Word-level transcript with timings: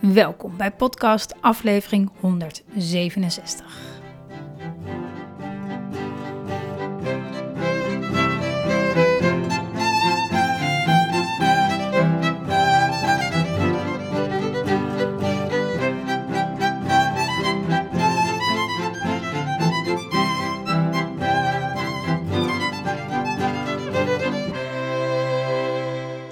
Welkom 0.00 0.56
bij 0.56 0.70
podcast 0.70 1.34
aflevering 1.40 2.10
167. 2.20 3.88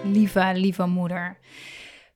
Lieve, 0.05 0.53
lieve 0.55 0.87
moeder. 0.87 1.39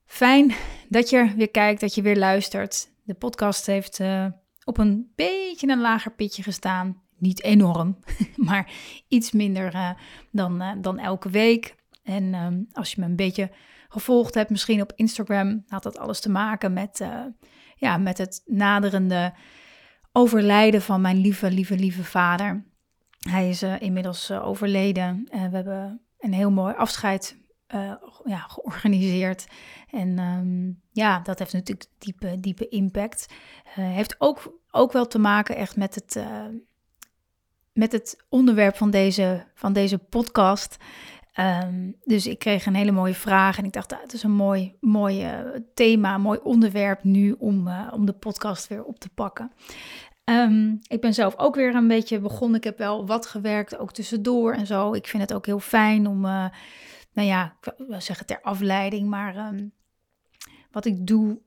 Fijn 0.07 0.55
dat 0.93 1.11
je 1.11 1.33
weer 1.37 1.51
kijkt, 1.51 1.81
dat 1.81 1.95
je 1.95 2.03
weer 2.03 2.19
luistert. 2.19 2.91
De 3.05 3.15
podcast 3.15 3.67
heeft 3.67 3.99
uh, 3.99 4.27
op 4.65 4.79
een 4.79 5.13
beetje 5.15 5.69
een 5.69 5.81
lager 5.81 6.13
pitje 6.13 6.43
gestaan. 6.43 7.01
Niet 7.19 7.43
enorm, 7.43 7.99
maar 8.37 8.73
iets 9.09 9.33
minder 9.33 9.75
uh, 9.75 9.91
dan, 10.31 10.63
uh, 10.63 10.73
dan 10.81 10.99
elke 10.99 11.31
week. 11.31 11.75
En 12.03 12.35
um, 12.35 12.69
als 12.73 12.93
je 12.93 13.01
me 13.01 13.07
een 13.07 13.17
beetje 13.17 13.51
gevolgd 13.89 14.35
hebt, 14.35 14.51
misschien 14.51 14.81
op 14.81 14.93
Instagram, 14.97 15.65
had 15.69 15.83
dat 15.83 15.99
alles 15.99 16.21
te 16.21 16.31
maken 16.31 16.73
met, 16.73 17.05
ja, 17.77 17.97
met 17.97 18.19
het 18.19 18.43
naderende 18.47 19.33
overlijden 20.13 20.83
van 20.83 21.01
mijn 21.01 21.17
lieve, 21.17 21.51
lieve, 21.51 21.77
lieve 21.77 22.05
vader. 22.05 22.65
Hij 23.19 23.49
is 23.49 23.63
inmiddels 23.63 24.31
overleden. 24.31 25.29
we 25.31 25.39
hebben 25.39 26.01
een 26.19 26.33
heel 26.33 26.51
mooi 26.51 26.75
afscheid 26.75 27.42
uh, 27.75 27.93
ja, 28.25 28.39
georganiseerd. 28.39 29.47
En 29.91 30.19
um, 30.19 30.81
ja, 30.93 31.21
dat 31.21 31.39
heeft 31.39 31.53
natuurlijk 31.53 31.89
diepe, 31.99 32.41
diepe 32.41 32.69
impact. 32.69 33.27
Uh, 33.67 33.75
heeft 33.75 34.15
ook, 34.19 34.59
ook 34.71 34.93
wel 34.93 35.07
te 35.07 35.19
maken 35.19 35.57
echt 35.57 35.77
met 35.77 35.95
het, 35.95 36.17
uh, 36.17 36.47
met 37.73 37.93
het 37.93 38.25
onderwerp 38.29 38.77
van 38.77 38.91
deze, 38.91 39.47
van 39.55 39.73
deze 39.73 39.99
podcast. 39.99 40.77
Um, 41.37 41.97
dus 42.05 42.27
ik 42.27 42.39
kreeg 42.39 42.67
een 42.67 42.75
hele 42.75 42.93
mooie 42.93 43.15
vraag 43.15 43.59
en 43.59 43.65
ik 43.65 43.73
dacht, 43.73 43.93
ah, 43.93 44.01
het 44.01 44.13
is 44.13 44.23
een 44.23 44.35
mooi, 44.35 44.77
mooi 44.81 45.27
thema, 45.75 46.19
mooi 46.19 46.39
onderwerp 46.43 47.05
nu 47.05 47.33
om, 47.39 47.69
om 47.93 48.07
de 48.07 48.13
podcast 48.13 48.69
weer 48.69 48.85
op 48.85 48.99
te 48.99 49.09
pakken. 49.09 49.53
Um, 50.25 50.79
ik 50.89 51.01
ben 51.01 51.15
zelf 51.15 51.39
ook 51.39 51.55
weer 51.55 51.75
een 51.75 51.89
beetje 51.89 52.21
begonnen. 52.21 52.57
Ik 52.57 52.65
heb 52.65 52.79
wel 52.79 53.07
wat 53.07 53.27
gewerkt, 53.27 53.79
ook 53.79 53.93
tussendoor 53.93 54.53
en 54.53 54.67
zo. 54.67 54.93
Ik 54.93 55.07
vind 55.07 55.23
het 55.23 55.35
ook 55.35 55.47
heel 55.47 55.61
fijn 55.61 56.07
om 56.07 56.27
nou 57.13 57.29
ja, 57.29 57.57
ik 57.61 57.73
wil 57.77 58.01
zeggen 58.01 58.27
ter 58.27 58.41
afleiding, 58.43 59.09
maar 59.09 59.37
ehm, 59.37 59.67
wat 60.71 60.85
ik 60.85 61.07
doe, 61.07 61.41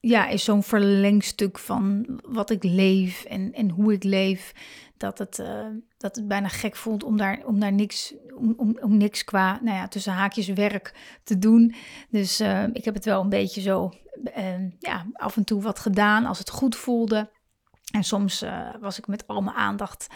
ja, 0.00 0.26
is 0.26 0.44
zo'n 0.44 0.62
verlengstuk 0.62 1.58
van 1.58 2.06
wat 2.26 2.50
ik 2.50 2.64
leef 2.64 3.24
en, 3.24 3.52
en 3.52 3.70
hoe 3.70 3.92
ik 3.92 4.04
leef. 4.04 4.52
Dat 4.96 5.18
het, 5.18 5.38
uh, 5.38 5.66
dat 5.96 6.16
het 6.16 6.28
bijna 6.28 6.48
gek 6.48 6.76
voelt 6.76 7.04
om 7.04 7.16
daar, 7.16 7.42
om 7.44 7.60
daar 7.60 7.72
niks, 7.72 8.14
om, 8.34 8.54
om, 8.56 8.78
om 8.80 8.96
niks 8.96 9.24
qua, 9.24 9.58
nou 9.62 9.76
ja, 9.76 9.88
tussen 9.88 10.12
haakjes 10.12 10.48
werk 10.48 11.18
te 11.24 11.38
doen. 11.38 11.74
Dus 12.10 12.40
uh, 12.40 12.66
ik 12.72 12.84
heb 12.84 12.94
het 12.94 13.04
wel 13.04 13.20
een 13.20 13.28
beetje 13.28 13.60
zo, 13.60 13.92
uh, 14.36 14.70
ja, 14.78 15.06
af 15.12 15.36
en 15.36 15.44
toe 15.44 15.62
wat 15.62 15.78
gedaan 15.78 16.26
als 16.26 16.38
het 16.38 16.50
goed 16.50 16.76
voelde. 16.76 17.30
En 17.92 18.04
soms 18.04 18.44
was 18.80 18.98
ik 18.98 19.06
met 19.06 19.26
al 19.26 19.42
mijn 19.42 19.56
aandacht, 19.56 20.06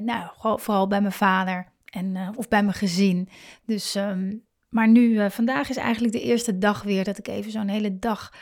nou, 0.00 0.30
vooral 0.60 0.86
bij 0.86 1.00
mijn 1.00 1.12
vader. 1.12 1.71
En, 1.92 2.14
uh, 2.14 2.28
of 2.34 2.48
bij 2.48 2.62
mijn 2.62 2.74
gezin. 2.74 3.28
Dus, 3.66 3.94
um, 3.94 4.44
maar 4.68 4.88
nu, 4.88 5.00
uh, 5.00 5.30
vandaag 5.30 5.68
is 5.70 5.76
eigenlijk 5.76 6.12
de 6.12 6.22
eerste 6.22 6.58
dag 6.58 6.82
weer 6.82 7.04
dat 7.04 7.18
ik 7.18 7.28
even 7.28 7.50
zo'n 7.50 7.68
hele 7.68 7.98
dag 7.98 8.32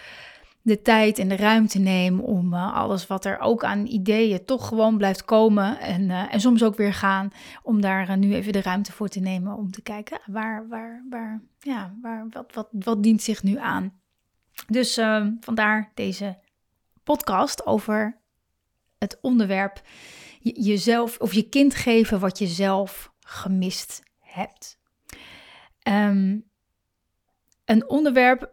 de 0.63 0.83
tijd 0.83 1.19
en 1.19 1.29
de 1.29 1.37
ruimte 1.37 1.79
neem 1.79 2.21
om 2.21 2.55
uh, 2.55 2.75
alles 2.75 3.07
wat 3.07 3.25
er 3.25 3.39
ook 3.39 3.65
aan 3.65 3.87
ideeën 3.87 4.45
toch 4.45 4.69
gewoon 4.69 4.97
blijft 4.97 5.25
komen 5.25 5.81
en, 5.81 6.11
en 6.11 6.41
soms 6.41 6.63
ook 6.63 6.77
weer 6.77 6.95
gaan, 6.95 7.31
om 7.63 7.81
daar 7.81 8.19
nu 8.19 8.35
even 8.35 8.53
de 8.53 8.63
ruimte 8.63 8.93
voor 8.93 9.09
te 9.09 9.21
nemen 9.21 9.57
om 9.57 9.71
te 9.71 9.83
kijken 9.83 10.21
waar, 10.27 10.69
waar, 10.69 11.05
waar, 11.11 11.43
ja, 11.59 11.95
waar, 12.03 12.27
wat, 12.31 12.55
wat, 12.55 12.69
wat 12.71 13.03
dient 13.03 13.23
zich 13.23 13.43
nu 13.43 13.59
aan. 13.59 14.01
Dus 14.67 14.97
ehm, 14.97 15.33
vandaar 15.41 15.91
deze 15.95 16.39
podcast 17.05 17.67
over 17.67 18.21
het 18.99 19.19
onderwerp 19.21 19.83
jezelf 20.41 21.19
of 21.19 21.33
je 21.33 21.49
kind 21.49 21.75
geven 21.75 22.21
wat 22.21 22.39
je 22.39 22.47
zelf 22.47 23.13
gemist 23.31 24.03
hebt. 24.19 24.79
Um, 25.89 26.49
een 27.65 27.89
onderwerp 27.89 28.53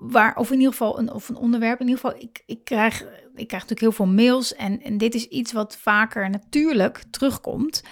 waar, 0.00 0.36
of 0.36 0.50
in 0.50 0.56
ieder 0.56 0.72
geval 0.72 0.98
een, 0.98 1.12
of 1.12 1.28
een 1.28 1.36
onderwerp, 1.36 1.80
in 1.80 1.88
ieder 1.88 2.00
geval, 2.00 2.20
ik, 2.22 2.42
ik, 2.46 2.64
krijg, 2.64 3.00
ik 3.34 3.46
krijg 3.46 3.50
natuurlijk 3.50 3.80
heel 3.80 3.92
veel 3.92 4.06
mails 4.06 4.54
en, 4.54 4.82
en 4.82 4.98
dit 4.98 5.14
is 5.14 5.28
iets 5.28 5.52
wat 5.52 5.76
vaker 5.76 6.30
natuurlijk 6.30 7.02
terugkomt. 7.10 7.82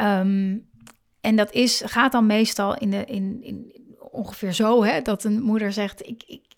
Um, 0.00 0.68
en 1.20 1.36
dat 1.36 1.52
is, 1.52 1.82
gaat 1.84 2.12
dan 2.12 2.26
meestal 2.26 2.76
in, 2.76 2.90
de, 2.90 3.04
in, 3.04 3.42
in 3.42 3.72
ongeveer 3.98 4.52
zo, 4.52 4.84
hè, 4.84 5.00
dat 5.02 5.24
een 5.24 5.42
moeder 5.42 5.72
zegt, 5.72 6.06
ik, 6.06 6.22
ik, 6.26 6.49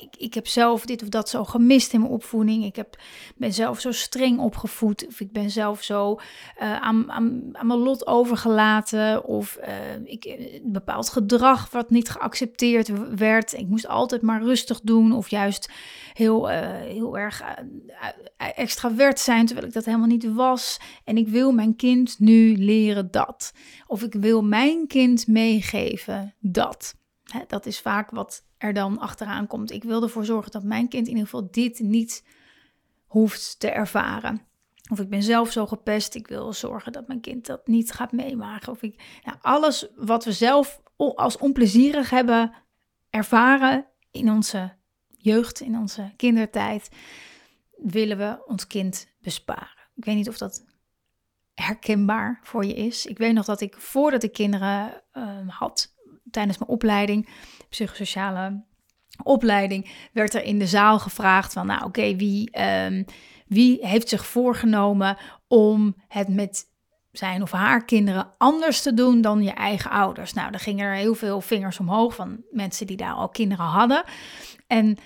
ik, 0.00 0.16
ik, 0.16 0.34
heb 0.34 0.46
zelf 0.46 0.84
dit 0.84 1.02
of 1.02 1.08
dat 1.08 1.28
zo 1.28 1.44
gemist 1.44 1.92
in 1.92 2.00
mijn 2.00 2.12
opvoeding. 2.12 2.64
Ik 2.64 2.76
heb, 2.76 2.96
ben 3.36 3.52
zelf 3.52 3.80
zo 3.80 3.92
streng 3.92 4.38
opgevoed. 4.38 5.06
Of 5.06 5.20
ik 5.20 5.32
ben 5.32 5.50
zelf 5.50 5.82
zo 5.82 6.12
uh, 6.12 6.80
aan, 6.80 7.12
aan, 7.12 7.48
aan, 7.52 7.66
mijn 7.66 7.78
lot 7.78 8.06
overgelaten. 8.06 9.24
Of 9.24 9.58
uh, 9.60 9.66
ik, 10.04 10.24
een 10.24 10.72
bepaald 10.72 11.08
gedrag 11.08 11.70
wat 11.70 11.90
niet 11.90 12.08
geaccepteerd 12.08 13.16
werd. 13.16 13.52
Ik 13.52 13.66
moest 13.66 13.86
altijd 13.86 14.22
maar 14.22 14.42
rustig 14.42 14.80
doen. 14.80 15.12
Of 15.12 15.28
juist 15.28 15.70
heel, 16.12 16.50
uh, 16.50 16.58
heel 16.70 17.18
erg 17.18 17.42
extravert 18.36 19.18
zijn, 19.18 19.46
terwijl 19.46 19.66
ik 19.66 19.72
dat 19.72 19.84
helemaal 19.84 20.06
niet 20.06 20.32
was. 20.32 20.80
En 21.04 21.16
ik 21.16 21.28
wil 21.28 21.52
mijn 21.52 21.76
kind 21.76 22.18
nu 22.18 22.56
leren 22.56 23.10
dat. 23.10 23.52
Of 23.86 24.02
ik 24.02 24.14
wil 24.14 24.42
mijn 24.42 24.86
kind 24.86 25.26
meegeven 25.26 26.34
dat. 26.40 26.98
Dat 27.46 27.66
is 27.66 27.80
vaak 27.80 28.10
wat 28.10 28.44
er 28.58 28.72
dan 28.72 28.98
achteraan 28.98 29.46
komt. 29.46 29.70
Ik 29.70 29.84
wil 29.84 30.02
ervoor 30.02 30.24
zorgen 30.24 30.50
dat 30.50 30.62
mijn 30.62 30.88
kind 30.88 31.06
in 31.06 31.12
ieder 31.12 31.28
geval 31.28 31.48
dit 31.50 31.78
niet 31.78 32.24
hoeft 33.06 33.60
te 33.60 33.70
ervaren. 33.70 34.42
Of 34.90 35.00
ik 35.00 35.08
ben 35.08 35.22
zelf 35.22 35.52
zo 35.52 35.66
gepest, 35.66 36.14
ik 36.14 36.26
wil 36.26 36.52
zorgen 36.52 36.92
dat 36.92 37.06
mijn 37.06 37.20
kind 37.20 37.46
dat 37.46 37.66
niet 37.66 37.92
gaat 37.92 38.12
meemaken. 38.12 38.72
Of 38.72 38.82
ik, 38.82 39.20
nou, 39.24 39.38
alles 39.40 39.88
wat 39.96 40.24
we 40.24 40.32
zelf 40.32 40.80
als 40.96 41.38
onplezierig 41.38 42.10
hebben 42.10 42.52
ervaren 43.10 43.86
in 44.10 44.30
onze 44.30 44.72
jeugd, 45.08 45.60
in 45.60 45.78
onze 45.78 46.12
kindertijd, 46.16 46.88
willen 47.76 48.18
we 48.18 48.42
ons 48.46 48.66
kind 48.66 49.08
besparen. 49.20 49.88
Ik 49.94 50.04
weet 50.04 50.14
niet 50.14 50.28
of 50.28 50.38
dat 50.38 50.64
herkenbaar 51.54 52.40
voor 52.42 52.64
je 52.64 52.74
is. 52.74 53.06
Ik 53.06 53.18
weet 53.18 53.34
nog 53.34 53.44
dat 53.44 53.60
ik 53.60 53.76
voordat 53.76 54.22
ik 54.22 54.32
kinderen 54.32 55.02
uh, 55.12 55.48
had, 55.48 55.94
tijdens 56.30 56.58
mijn 56.58 56.70
opleiding, 56.70 57.28
psychosociale 57.68 58.62
opleiding, 59.22 59.90
werd 60.12 60.34
er 60.34 60.42
in 60.42 60.58
de 60.58 60.66
zaal 60.66 60.98
gevraagd 60.98 61.52
van, 61.52 61.66
nou 61.66 61.84
oké, 61.84 62.16
wie, 62.16 62.60
um, 62.84 63.04
wie 63.46 63.86
heeft 63.86 64.08
zich 64.08 64.26
voorgenomen 64.26 65.16
om 65.48 65.94
het 66.08 66.28
met 66.28 66.68
zijn 67.12 67.42
of 67.42 67.50
haar 67.50 67.84
kinderen 67.84 68.34
anders 68.38 68.82
te 68.82 68.94
doen 68.94 69.20
dan 69.20 69.42
je 69.42 69.50
eigen 69.50 69.90
ouders? 69.90 70.32
Nou, 70.32 70.50
dan 70.50 70.60
gingen 70.60 70.86
er 70.86 70.94
heel 70.94 71.14
veel 71.14 71.40
vingers 71.40 71.78
omhoog 71.78 72.14
van 72.14 72.42
mensen 72.50 72.86
die 72.86 72.96
daar 72.96 73.12
al 73.12 73.28
kinderen 73.28 73.64
hadden. 73.64 74.04
En, 74.66 74.96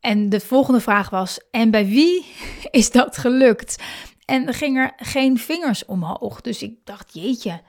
en 0.00 0.28
de 0.28 0.40
volgende 0.40 0.80
vraag 0.80 1.10
was, 1.10 1.40
en 1.50 1.70
bij 1.70 1.86
wie 1.86 2.26
is 2.70 2.90
dat 2.90 3.16
gelukt? 3.16 3.82
En 4.24 4.46
er 4.46 4.54
gingen 4.54 4.92
geen 4.96 5.38
vingers 5.38 5.84
omhoog. 5.84 6.40
Dus 6.40 6.62
ik 6.62 6.74
dacht, 6.84 7.14
jeetje, 7.14 7.60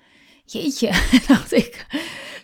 jeetje, 0.51 0.87
dacht 1.27 1.53
ik 1.53 1.85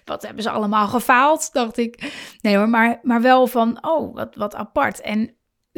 wat 0.07 0.21
hebben 0.21 0.43
ze 0.43 0.49
allemaal 0.49 0.87
gefaald, 0.87 1.53
dacht 1.53 1.77
ik. 1.77 2.13
Nee 2.41 2.57
hoor, 2.57 2.69
maar, 2.69 2.99
maar 3.01 3.21
wel 3.21 3.47
van, 3.47 3.85
oh, 3.85 4.15
wat, 4.15 4.35
wat 4.35 4.55
apart. 4.55 5.01
En 5.01 5.35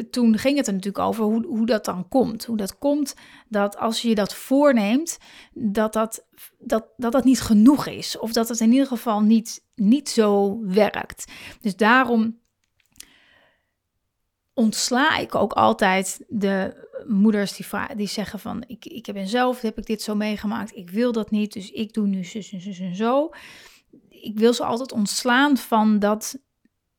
toen 0.09 0.37
ging 0.37 0.57
het 0.57 0.67
er 0.67 0.73
natuurlijk 0.73 1.05
over 1.05 1.23
hoe, 1.23 1.45
hoe 1.45 1.65
dat 1.65 1.85
dan 1.85 2.07
komt. 2.07 2.45
Hoe 2.45 2.57
dat 2.57 2.77
komt 2.77 3.15
dat 3.47 3.77
als 3.77 4.01
je 4.01 4.15
dat 4.15 4.35
voorneemt, 4.35 5.17
dat 5.53 5.93
dat, 5.93 6.25
dat, 6.59 6.87
dat 6.97 7.11
dat 7.11 7.23
niet 7.23 7.41
genoeg 7.41 7.87
is. 7.87 8.17
Of 8.17 8.31
dat 8.31 8.49
het 8.49 8.59
in 8.59 8.71
ieder 8.71 8.87
geval 8.87 9.21
niet, 9.21 9.65
niet 9.75 10.09
zo 10.09 10.59
werkt. 10.61 11.31
Dus 11.61 11.75
daarom 11.75 12.38
ontsla 14.59 15.17
ik 15.17 15.35
ook 15.35 15.53
altijd 15.53 16.25
de 16.27 16.87
moeders 17.07 17.55
die, 17.55 17.65
die 17.95 18.07
zeggen 18.07 18.39
van... 18.39 18.63
Ik, 18.67 18.85
ik 18.85 19.13
ben 19.13 19.27
zelf, 19.27 19.61
heb 19.61 19.77
ik 19.77 19.85
dit 19.85 20.01
zo 20.01 20.15
meegemaakt, 20.15 20.75
ik 20.75 20.89
wil 20.89 21.11
dat 21.11 21.31
niet, 21.31 21.53
dus 21.53 21.71
ik 21.71 21.93
doe 21.93 22.07
nu 22.07 22.23
zus 22.23 22.51
en 22.51 22.61
zus 22.61 22.79
en 22.79 22.95
zo. 22.95 23.29
Ik 24.09 24.39
wil 24.39 24.53
ze 24.53 24.63
altijd 24.63 24.91
ontslaan 24.91 25.57
van 25.57 25.99
dat 25.99 26.39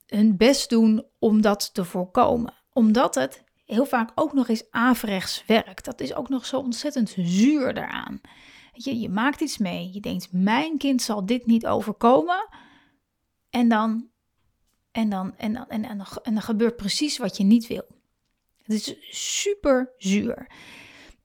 hun 0.07 0.37
best 0.37 0.71
doen 0.71 1.05
om 1.19 1.41
dat 1.41 1.75
te 1.75 1.85
voorkomen. 1.85 2.55
Omdat 2.73 3.15
het 3.15 3.45
heel 3.65 3.87
vaak 3.87 4.11
ook 4.15 4.33
nog 4.33 4.49
eens 4.49 4.71
averechts 4.71 5.45
werkt. 5.47 5.85
Dat 5.85 6.01
is 6.01 6.15
ook 6.15 6.29
nog 6.29 6.47
zo 6.47 6.59
ontzettend 6.59 7.15
zuur 7.17 7.75
daaraan. 7.75 8.21
Je, 8.73 9.01
je 9.01 9.09
maakt 9.09 9.41
iets 9.41 9.59
mee. 9.59 9.91
Je 9.93 10.01
denkt, 10.01 10.29
mijn 10.33 10.79
kind 10.79 11.03
zal 11.03 11.27
dit 11.27 11.47
niet 11.47 11.67
overkomen. 11.67 12.49
En 13.51 13.69
dan, 13.69 14.09
en 15.00 15.11
dan, 15.11 15.35
en 15.37 15.52
dan, 15.52 15.69
en, 15.69 15.85
en 16.23 16.35
dan 16.35 16.43
gebeurt 16.43 16.76
precies 16.76 17.19
wat 17.19 17.37
je 17.37 17.44
niet 17.44 17.67
wil. 17.67 17.87
Het 18.62 18.73
is 18.73 18.94
super 19.11 19.93
zuur. 19.99 20.47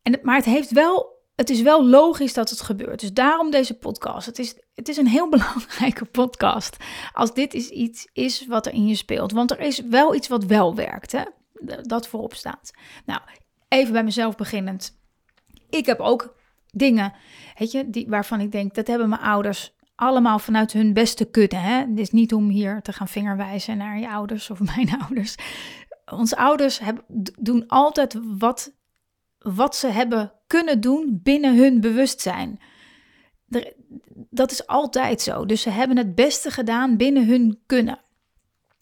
En, 0.01 0.19
maar 0.21 0.35
het 0.35 0.45
heeft 0.45 0.71
wel 0.71 1.13
het 1.35 1.49
is 1.49 1.61
wel 1.61 1.85
logisch 1.85 2.33
dat 2.33 2.49
het 2.49 2.61
gebeurt. 2.61 2.99
Dus 2.99 3.13
daarom 3.13 3.51
deze 3.51 3.73
podcast. 3.73 4.25
Het 4.25 4.39
is, 4.39 4.55
het 4.73 4.89
is 4.89 4.97
een 4.97 5.07
heel 5.07 5.29
belangrijke 5.37 6.05
podcast. 6.05 6.77
Als 7.13 7.33
dit 7.33 7.53
is 7.53 7.69
iets 7.69 8.09
is 8.13 8.47
wat 8.47 8.65
er 8.65 8.73
in 8.73 8.87
je 8.87 8.95
speelt. 8.95 9.31
Want 9.31 9.51
er 9.51 9.59
is 9.59 9.79
wel 9.79 10.15
iets 10.15 10.27
wat 10.27 10.45
wel 10.45 10.75
werkt. 10.75 11.11
Hè? 11.11 11.23
Dat 11.81 12.07
voorop 12.07 12.33
staat. 12.33 12.71
Nou, 13.05 13.21
even 13.67 13.93
bij 13.93 14.03
mezelf 14.03 14.35
beginnend. 14.35 14.99
Ik 15.69 15.85
heb 15.85 15.99
ook 15.99 16.35
dingen, 16.71 17.13
weet 17.57 17.71
je, 17.71 17.89
die, 17.89 18.07
waarvan 18.09 18.39
ik 18.39 18.51
denk, 18.51 18.75
dat 18.75 18.87
hebben 18.87 19.09
mijn 19.09 19.21
ouders 19.21 19.74
allemaal 19.95 20.39
vanuit 20.39 20.73
hun 20.73 20.93
beste 20.93 21.25
kunnen. 21.25 21.61
Hè? 21.61 21.79
Het 21.79 21.99
is 21.99 22.11
niet 22.11 22.33
om 22.33 22.49
hier 22.49 22.81
te 22.81 22.93
gaan 22.93 23.07
vingerwijzen 23.07 23.77
naar 23.77 23.99
je 23.99 24.09
ouders 24.09 24.49
of 24.49 24.59
mijn 24.75 24.99
ouders. 25.01 25.35
Onze 26.11 26.37
ouders 26.37 26.81
doen 27.39 27.67
altijd 27.67 28.19
wat, 28.37 28.73
wat 29.39 29.75
ze 29.75 29.87
hebben 29.87 30.33
kunnen 30.47 30.81
doen 30.81 31.19
binnen 31.23 31.57
hun 31.57 31.81
bewustzijn. 31.81 32.59
Dat 34.29 34.51
is 34.51 34.67
altijd 34.67 35.21
zo. 35.21 35.45
Dus 35.45 35.61
ze 35.61 35.69
hebben 35.69 35.97
het 35.97 36.15
beste 36.15 36.51
gedaan 36.51 36.97
binnen 36.97 37.27
hun 37.27 37.59
kunnen. 37.65 37.99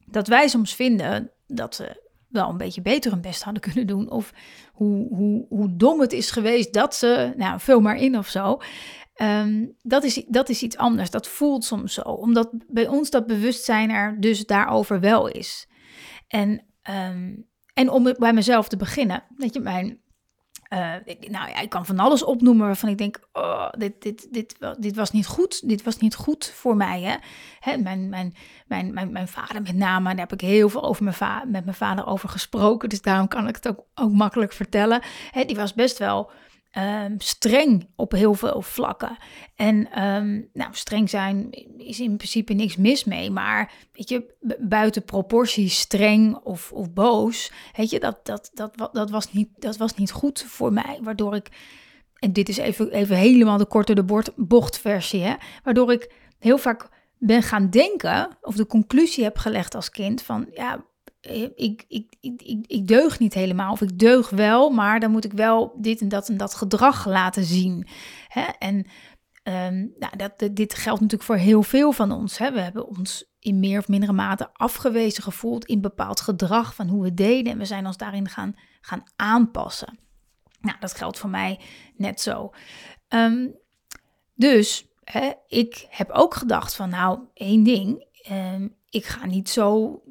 Dat 0.06 0.28
wij 0.28 0.48
soms 0.48 0.76
vinden 0.76 1.32
dat 1.48 1.76
ze 1.76 2.02
wel 2.34 2.50
een 2.50 2.58
beetje 2.58 2.82
beter 2.82 3.12
hun 3.12 3.22
best 3.22 3.44
hadden 3.44 3.62
kunnen 3.62 3.88
doen. 3.88 4.10
Of 4.10 4.34
hoe, 4.72 5.08
hoe, 5.16 5.46
hoe 5.50 5.76
dom 5.76 6.00
het 6.00 6.14
is 6.14 6.32
geweest 6.32 6.74
dat 6.74 6.96
ze, 6.96 7.34
nou, 7.38 7.60
vul 7.60 7.82
maar 7.82 7.98
in 7.98 8.18
of 8.18 8.28
zo. 8.28 8.60
Ehm, 9.14 9.66
dat, 9.82 10.04
is, 10.04 10.24
dat 10.28 10.50
is 10.50 10.64
iets 10.64 10.78
anders. 10.78 11.10
Dat 11.10 11.28
voelt 11.28 11.64
soms 11.64 11.94
zo. 11.94 12.02
Omdat 12.02 12.50
bij 12.68 12.88
ons 12.88 13.10
dat 13.10 13.28
bewustzijn 13.28 13.90
er 13.90 14.20
dus 14.20 14.46
daarover 14.46 15.00
wel 15.00 15.28
is. 15.28 15.68
En, 16.28 16.66
um, 16.90 17.48
en 17.74 17.90
om 17.90 18.14
bij 18.18 18.34
mezelf 18.34 18.68
te 18.68 18.78
beginnen. 18.78 19.24
Weet 19.38 19.54
je, 19.54 19.60
mijn 19.60 20.04
uh, 20.74 21.16
nou 21.30 21.50
ja, 21.50 21.60
ik 21.60 21.70
kan 21.70 21.86
van 21.86 22.00
alles 22.00 22.24
opnoemen 22.24 22.66
waarvan 22.66 22.90
ik 22.90 22.98
denk, 22.98 23.20
oh, 23.34 23.70
dit, 23.78 24.02
dit, 24.02 24.28
dit, 24.32 24.56
dit 24.80 24.96
was 24.96 25.12
niet 25.12 25.28
goed. 25.28 25.68
Dit 25.70 25.84
was 25.84 25.98
niet 25.98 26.16
goed 26.16 26.52
voor 26.56 26.76
mij. 26.76 27.02
Hè? 27.02 27.16
Hè, 27.60 27.78
mijn, 27.78 28.10
mijn, 28.10 28.36
mijn, 28.68 28.94
mijn, 28.94 29.12
mijn 29.12 29.28
vader 29.28 29.62
met 29.62 29.76
name, 29.76 30.10
daar 30.10 30.18
heb 30.18 30.34
ik 30.34 30.42
heel 30.42 30.70
veel 30.70 30.84
over 30.84 31.04
mijn 31.04 31.52
met 31.52 31.64
mijn 31.64 31.78
vader 31.78 32.08
over 32.08 32.30
gesproken. 32.30 32.90
Dus 32.90 33.02
daarom 33.02 33.28
kan 33.28 33.48
ik 33.48 33.56
het 33.56 33.68
ook, 33.68 33.86
ook 33.96 34.12
makkelijk 34.12 34.54
vertellen. 34.54 35.02
Hè, 35.32 35.44
die 35.44 35.56
was 35.56 35.74
best 35.74 35.98
wel 35.98 36.32
um, 36.78 37.16
streng 37.20 37.90
op 37.96 38.12
heel 38.12 38.34
veel 38.34 38.62
vlakken. 38.62 39.18
En 39.56 40.04
um, 40.04 40.50
nou, 40.54 40.70
streng 40.72 41.10
zijn 41.10 41.50
is 41.78 42.00
in 42.00 42.16
principe 42.16 42.54
niks 42.54 42.76
mis 42.76 43.04
mee, 43.04 43.32
maar 43.32 43.72
weet 43.92 44.10
je, 44.10 44.36
buiten 44.60 45.04
proportie 45.04 45.70
streng 45.70 46.36
of, 46.36 46.72
of 46.72 46.94
boos, 46.94 47.52
weet 47.76 47.90
je, 47.90 48.00
dat, 48.00 48.26
dat, 48.26 48.52
dat, 48.54 48.90
dat, 48.92 49.10
was 49.10 49.34
niet, 49.34 49.50
dat 49.58 49.78
was 49.78 49.96
niet 49.96 50.12
goed 50.12 50.44
voor 50.48 50.74
mij, 50.74 51.00
waardoor 51.02 51.36
ik, 51.36 51.50
en 52.16 52.34
dit 52.34 52.50
is 52.50 52.58
even, 52.58 52.92
even 52.92 53.16
helemaal 53.16 53.58
de 53.58 53.66
korte 53.66 53.96
de 53.96 54.24
bochtversie, 54.36 55.22
hè, 55.22 55.34
waardoor 55.64 55.92
ik 55.92 56.12
heel 56.40 56.58
vaak 56.58 56.90
ben 57.18 57.44
gaan 57.44 57.70
denken, 57.70 58.38
of 58.42 58.56
de 58.56 58.66
conclusie 58.66 59.24
heb 59.24 59.38
gelegd 59.38 59.76
als 59.76 59.90
kind 59.90 60.22
van, 60.22 60.48
ja, 60.54 60.86
ik, 61.26 61.84
ik, 61.88 62.16
ik, 62.20 62.42
ik, 62.42 62.66
ik 62.68 62.88
deug 62.88 63.20
niet 63.20 63.34
helemaal. 63.34 63.72
Of 63.72 63.82
ik 63.82 64.00
deug 64.00 64.30
wel, 64.30 64.70
maar 64.70 65.00
dan 65.00 65.12
moet 65.12 65.26
ik 65.26 65.34
wel 65.34 65.76
dit 65.78 66.02
en 66.02 66.10
dat 66.10 66.30
en 66.30 66.38
dat 66.38 66.56
gedrag 66.56 67.06
laten 67.06 67.44
zien. 67.44 67.88
Hè? 68.28 68.42
En 68.60 68.76
um, 69.44 69.94
nou, 70.00 70.18
dat, 70.18 70.50
dit 70.52 70.76
geldt 70.76 71.02
natuurlijk 71.02 71.30
voor 71.30 71.38
heel 71.38 71.64
veel 71.64 71.92
van 71.92 72.12
ons. 72.12 72.38
Hè? 72.38 72.52
We 72.52 72.60
hebben 72.60 72.88
ons 72.88 73.32
in 73.40 73.60
meer 73.60 73.80
of 73.80 73.88
mindere 73.88 74.14
mate 74.14 74.50
afgewezen 74.54 75.24
gevoeld 75.24 75.66
in 75.66 75.82
bepaald 75.82 76.22
gedrag 76.22 76.76
van 76.76 76.88
hoe 76.88 77.04
we 77.04 77.14
deden. 77.14 77.52
En 77.52 77.58
we 77.58 77.66
zijn 77.66 77.86
ons 77.86 77.98
daarin 77.98 78.30
gaan, 78.30 78.56
gaan 78.82 79.04
aanpassen. 79.16 80.00
Nou, 80.62 80.78
dat 80.80 80.94
geldt 80.94 81.20
voor 81.20 81.30
mij 81.30 81.60
net 81.96 82.22
zo. 82.22 82.52
Um, 83.10 83.56
dus 84.36 84.88
hè, 85.04 85.32
ik 85.48 85.86
heb 85.90 86.10
ook 86.10 86.34
gedacht 86.34 86.76
van 86.76 86.90
nou, 86.90 87.20
één 87.34 87.64
ding. 87.64 88.06
Um, 88.32 88.76
ik 88.90 89.06
ga 89.06 89.26
niet 89.26 89.50
zo 89.50 90.02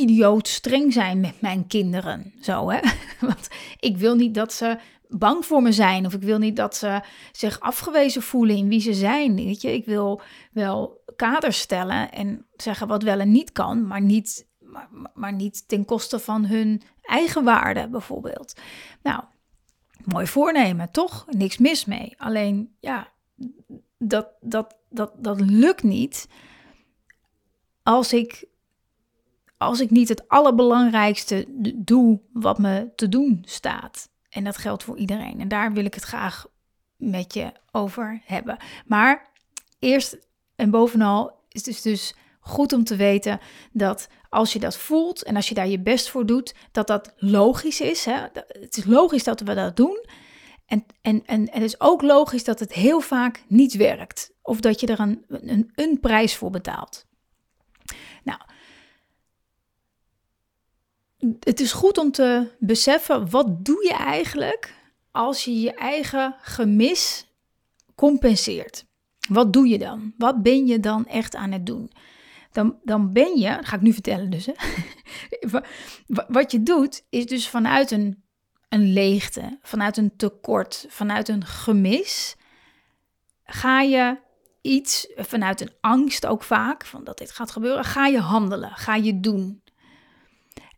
idioot 0.00 0.48
streng 0.48 0.92
zijn 0.92 1.20
met 1.20 1.40
mijn 1.40 1.66
kinderen. 1.66 2.32
Zo, 2.40 2.70
hè? 2.70 2.80
Want 3.26 3.48
ik 3.78 3.96
wil 3.96 4.14
niet 4.14 4.34
dat 4.34 4.52
ze 4.52 4.78
bang 5.08 5.44
voor 5.44 5.62
me 5.62 5.72
zijn. 5.72 6.06
Of 6.06 6.14
ik 6.14 6.22
wil 6.22 6.38
niet 6.38 6.56
dat 6.56 6.76
ze 6.76 7.00
zich 7.32 7.60
afgewezen 7.60 8.22
voelen 8.22 8.56
in 8.56 8.68
wie 8.68 8.80
ze 8.80 8.94
zijn. 8.94 9.34
Weet 9.34 9.60
je, 9.60 9.72
ik 9.72 9.84
wil 9.84 10.20
wel 10.52 11.02
kaders 11.16 11.60
stellen 11.60 12.12
en 12.12 12.46
zeggen 12.56 12.88
wat 12.88 13.02
wel 13.02 13.20
en 13.20 13.30
niet 13.30 13.52
kan, 13.52 13.86
maar 13.86 14.02
niet, 14.02 14.48
maar, 14.58 14.88
maar 15.14 15.32
niet 15.32 15.68
ten 15.68 15.84
koste 15.84 16.18
van 16.18 16.44
hun 16.44 16.82
eigen 17.02 17.44
waarde, 17.44 17.88
bijvoorbeeld. 17.88 18.60
Nou, 19.02 19.22
mooi 20.04 20.26
voornemen, 20.26 20.90
toch? 20.90 21.26
Niks 21.28 21.58
mis 21.58 21.84
mee. 21.84 22.14
Alleen, 22.16 22.76
ja, 22.80 23.12
dat, 23.98 24.28
dat, 24.40 24.76
dat, 24.90 25.12
dat 25.16 25.40
lukt 25.40 25.82
niet 25.82 26.28
als 27.82 28.12
ik 28.12 28.44
als 29.60 29.80
ik 29.80 29.90
niet 29.90 30.08
het 30.08 30.28
allerbelangrijkste 30.28 31.46
doe 31.76 32.20
wat 32.32 32.58
me 32.58 32.88
te 32.96 33.08
doen 33.08 33.42
staat. 33.44 34.10
En 34.28 34.44
dat 34.44 34.56
geldt 34.56 34.82
voor 34.82 34.96
iedereen. 34.96 35.40
En 35.40 35.48
daar 35.48 35.72
wil 35.72 35.84
ik 35.84 35.94
het 35.94 36.02
graag 36.02 36.46
met 36.96 37.34
je 37.34 37.52
over 37.70 38.22
hebben. 38.24 38.56
Maar 38.86 39.30
eerst 39.78 40.18
en 40.56 40.70
bovenal 40.70 41.44
is 41.48 41.66
het 41.66 41.82
dus 41.82 42.14
goed 42.40 42.72
om 42.72 42.84
te 42.84 42.96
weten 42.96 43.40
dat 43.72 44.08
als 44.28 44.52
je 44.52 44.58
dat 44.58 44.76
voelt 44.76 45.22
en 45.22 45.36
als 45.36 45.48
je 45.48 45.54
daar 45.54 45.68
je 45.68 45.80
best 45.80 46.10
voor 46.10 46.26
doet, 46.26 46.54
dat 46.72 46.86
dat 46.86 47.14
logisch 47.16 47.80
is. 47.80 48.04
Hè? 48.04 48.18
Het 48.32 48.76
is 48.76 48.84
logisch 48.84 49.24
dat 49.24 49.40
we 49.40 49.54
dat 49.54 49.76
doen. 49.76 50.06
En, 50.66 50.84
en, 51.00 51.26
en, 51.26 51.50
het 51.50 51.62
is 51.62 51.80
ook 51.80 52.02
logisch 52.02 52.44
dat 52.44 52.58
het 52.58 52.72
heel 52.72 53.00
vaak 53.00 53.42
niet 53.48 53.74
werkt. 53.74 54.32
Of 54.42 54.60
dat 54.60 54.80
je 54.80 54.86
er 54.86 55.00
een, 55.00 55.24
een, 55.28 55.70
een 55.74 56.00
prijs 56.00 56.36
voor 56.36 56.50
betaalt. 56.50 57.06
Nou, 58.24 58.40
het 61.40 61.60
is 61.60 61.72
goed 61.72 61.98
om 61.98 62.10
te 62.10 62.48
beseffen, 62.58 63.30
wat 63.30 63.64
doe 63.64 63.84
je 63.84 63.94
eigenlijk 63.94 64.74
als 65.10 65.44
je 65.44 65.60
je 65.60 65.74
eigen 65.74 66.34
gemis 66.40 67.26
compenseert? 67.94 68.84
Wat 69.28 69.52
doe 69.52 69.68
je 69.68 69.78
dan? 69.78 70.14
Wat 70.16 70.42
ben 70.42 70.66
je 70.66 70.80
dan 70.80 71.06
echt 71.06 71.34
aan 71.34 71.52
het 71.52 71.66
doen? 71.66 71.90
Dan, 72.52 72.78
dan 72.82 73.12
ben 73.12 73.38
je, 73.38 73.48
dat 73.48 73.66
ga 73.66 73.76
ik 73.76 73.82
nu 73.82 73.92
vertellen 73.92 74.30
dus, 74.30 74.46
hè? 74.46 74.52
wat 76.28 76.52
je 76.52 76.62
doet 76.62 77.02
is 77.08 77.26
dus 77.26 77.48
vanuit 77.48 77.90
een, 77.90 78.22
een 78.68 78.92
leegte, 78.92 79.58
vanuit 79.62 79.96
een 79.96 80.16
tekort, 80.16 80.86
vanuit 80.88 81.28
een 81.28 81.44
gemis, 81.44 82.36
ga 83.44 83.80
je 83.80 84.18
iets, 84.60 85.08
vanuit 85.16 85.60
een 85.60 85.72
angst 85.80 86.26
ook 86.26 86.42
vaak, 86.42 86.84
van 86.84 87.04
dat 87.04 87.18
dit 87.18 87.30
gaat 87.30 87.50
gebeuren, 87.50 87.84
ga 87.84 88.06
je 88.06 88.20
handelen, 88.20 88.70
ga 88.70 88.94
je 88.94 89.20
doen. 89.20 89.62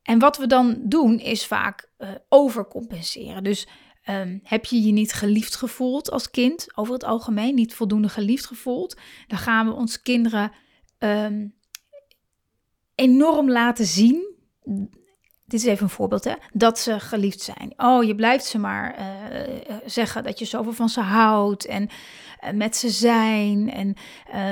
En 0.03 0.19
wat 0.19 0.37
we 0.37 0.47
dan 0.47 0.77
doen 0.83 1.19
is 1.19 1.47
vaak 1.47 1.91
uh, 1.99 2.09
overcompenseren. 2.29 3.45
Dus 3.45 3.69
um, 4.09 4.41
heb 4.43 4.65
je 4.65 4.83
je 4.83 4.93
niet 4.93 5.13
geliefd 5.13 5.57
gevoeld 5.57 6.11
als 6.11 6.31
kind, 6.31 6.67
over 6.75 6.93
het 6.93 7.05
algemeen, 7.05 7.55
niet 7.55 7.75
voldoende 7.75 8.09
geliefd 8.09 8.47
gevoeld, 8.47 8.97
dan 9.27 9.39
gaan 9.39 9.67
we 9.67 9.73
ons 9.73 10.03
kinderen 10.03 10.53
um, 10.99 11.55
enorm 12.95 13.51
laten 13.51 13.87
zien. 13.87 14.31
Dit 15.47 15.61
is 15.61 15.67
even 15.67 15.83
een 15.83 15.91
voorbeeld, 15.91 16.25
hè? 16.25 16.35
Dat 16.53 16.79
ze 16.79 17.01
geliefd 17.01 17.41
zijn. 17.41 17.73
Oh, 17.77 18.05
je 18.05 18.15
blijft 18.15 18.45
ze 18.45 18.59
maar 18.59 18.99
uh, 18.99 19.77
zeggen 19.85 20.25
dat 20.25 20.39
je 20.39 20.45
zoveel 20.45 20.73
van 20.73 20.89
ze 20.89 21.01
houdt. 21.01 21.65
En 21.67 21.89
met 22.55 22.77
ze 22.77 22.91
zijn. 22.91 23.71
En 23.73 23.95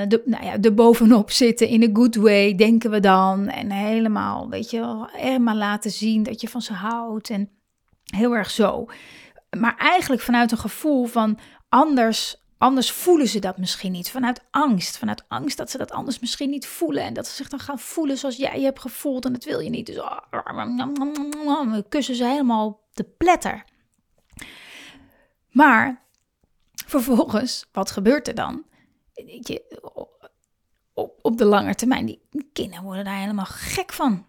de, 0.08 0.22
nou 0.24 0.44
ja, 0.44 0.58
er 0.60 0.74
bovenop 0.74 1.30
zitten 1.30 1.68
in 1.68 1.82
een 1.82 1.96
good 1.96 2.14
way, 2.14 2.54
denken 2.54 2.90
we 2.90 3.00
dan. 3.00 3.48
En 3.48 3.70
helemaal, 3.70 4.48
weet 4.48 4.70
je, 4.70 5.08
helemaal 5.12 5.56
laten 5.56 5.90
zien 5.90 6.22
dat 6.22 6.40
je 6.40 6.48
van 6.48 6.62
ze 6.62 6.72
houdt. 6.72 7.30
En 7.30 7.50
heel 8.04 8.36
erg 8.36 8.50
zo. 8.50 8.86
Maar 9.58 9.76
eigenlijk 9.76 10.22
vanuit 10.22 10.52
een 10.52 10.58
gevoel 10.58 11.04
van 11.06 11.38
anders 11.68 12.40
Anders 12.60 12.92
voelen 12.92 13.28
ze 13.28 13.38
dat 13.38 13.58
misschien 13.58 13.92
niet. 13.92 14.10
Vanuit 14.10 14.44
angst. 14.50 14.98
Vanuit 14.98 15.24
angst 15.28 15.56
dat 15.56 15.70
ze 15.70 15.78
dat 15.78 15.90
anders 15.90 16.18
misschien 16.18 16.50
niet 16.50 16.66
voelen. 16.66 17.02
En 17.02 17.14
dat 17.14 17.26
ze 17.26 17.34
zich 17.34 17.48
dan 17.48 17.58
gaan 17.58 17.78
voelen 17.78 18.18
zoals 18.18 18.36
jij 18.36 18.58
je 18.58 18.64
hebt 18.64 18.80
gevoeld. 18.80 19.24
En 19.24 19.32
dat 19.32 19.44
wil 19.44 19.60
je 19.60 19.70
niet. 19.70 19.86
Dus 19.86 20.00
kussen 21.88 22.14
ze 22.14 22.24
helemaal 22.24 22.80
de 22.92 23.04
pletter. 23.04 23.64
Maar 25.50 26.08
vervolgens, 26.90 27.66
wat 27.72 27.90
gebeurt 27.90 28.28
er 28.28 28.34
dan? 28.34 28.64
Op, 31.22 31.38
de 31.38 31.44
lange 31.44 31.74
termijn, 31.74 32.06
die 32.06 32.20
kinderen 32.52 32.84
worden 32.84 33.04
daar 33.04 33.20
helemaal 33.20 33.44
gek 33.48 33.92
van. 33.92 34.24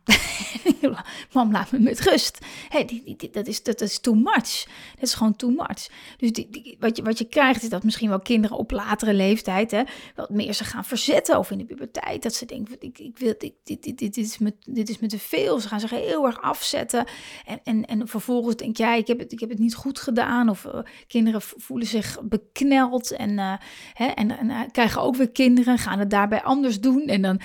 Mam, 1.33 1.51
laat 1.51 1.71
me 1.71 1.79
met 1.79 1.99
rust. 1.99 2.37
Hey, 2.69 3.17
dat, 3.31 3.47
is, 3.47 3.63
dat 3.63 3.81
is 3.81 3.99
too 3.99 4.13
much. 4.13 4.65
Dat 4.93 5.01
is 5.01 5.13
gewoon 5.13 5.35
too 5.35 5.49
much. 5.49 5.89
Dus 6.17 6.31
die, 6.31 6.77
wat, 6.79 6.97
je, 6.97 7.03
wat 7.03 7.17
je 7.17 7.25
krijgt 7.25 7.63
is 7.63 7.69
dat 7.69 7.83
misschien 7.83 8.09
wel 8.09 8.19
kinderen 8.19 8.57
op 8.57 8.71
latere 8.71 9.13
leeftijd 9.13 9.71
hè, 9.71 9.83
wat 10.15 10.29
meer 10.29 10.53
ze 10.53 10.63
gaan 10.63 10.85
verzetten. 10.85 11.37
Of 11.37 11.51
in 11.51 11.57
de 11.57 11.65
puberteit. 11.65 12.23
Dat 12.23 12.33
ze 12.33 12.45
denken, 12.45 12.75
ik, 12.79 12.99
ik 12.99 13.17
wil, 13.17 13.33
dit, 13.37 13.53
dit, 13.63 13.97
dit, 13.97 14.17
is 14.17 14.37
me, 14.37 14.53
dit 14.59 14.89
is 14.89 14.99
me 14.99 15.07
te 15.07 15.19
veel. 15.19 15.59
Ze 15.59 15.67
gaan 15.67 15.79
zich 15.79 15.89
heel 15.89 16.25
erg 16.25 16.41
afzetten. 16.41 17.05
En, 17.45 17.59
en, 17.63 17.85
en 17.85 18.07
vervolgens 18.07 18.55
denk 18.55 18.77
jij, 18.77 18.99
ik 18.99 19.07
heb 19.07 19.19
het, 19.19 19.31
ik 19.31 19.39
heb 19.39 19.49
het 19.49 19.59
niet 19.59 19.75
goed 19.75 19.99
gedaan. 19.99 20.49
Of 20.49 20.65
uh, 20.65 20.79
kinderen 21.07 21.41
voelen 21.41 21.87
zich 21.87 22.19
bekneld. 22.23 23.11
En, 23.11 23.29
uh, 23.29 23.53
hè, 23.93 24.05
en, 24.05 24.49
uh, 24.49 24.59
krijgen 24.71 25.01
ook 25.01 25.15
weer 25.15 25.31
kinderen. 25.31 25.77
Gaan 25.77 25.99
het 25.99 26.09
daarbij 26.09 26.41
anders 26.41 26.60
doen. 26.61 27.07
En 27.07 27.21
dan... 27.21 27.41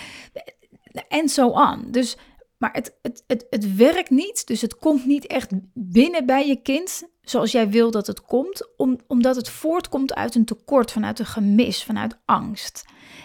En 1.09 1.29
zo 1.29 1.53
aan. 1.53 1.85
Dus 1.91 2.17
maar 2.59 2.73
het, 2.73 2.99
het, 3.03 3.25
het, 3.27 3.47
het 3.51 3.77
werkt 3.77 4.11
niet, 4.11 4.47
dus 4.47 4.61
het 4.61 4.77
komt 4.77 5.07
niet 5.07 5.27
echt 5.27 5.51
binnen 5.75 6.27
bij 6.27 6.47
je 6.47 6.63
kind 6.63 7.09
zoals 7.23 7.53
jij 7.53 7.71
wil 7.71 7.91
dat 7.91 8.07
het 8.07 8.23
komt, 8.23 8.69
om, 8.77 8.99
omdat 9.07 9.37
het 9.37 9.49
voortkomt 9.49 10.15
uit 10.15 10.35
een 10.35 10.45
tekort, 10.45 10.93
vanuit 10.93 11.19
een 11.19 11.27
gemis, 11.27 11.85
vanuit 11.85 12.19
angst. 12.25 12.85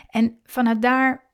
En 0.10 0.39
vanuit 0.43 0.81
daar, 0.81 1.29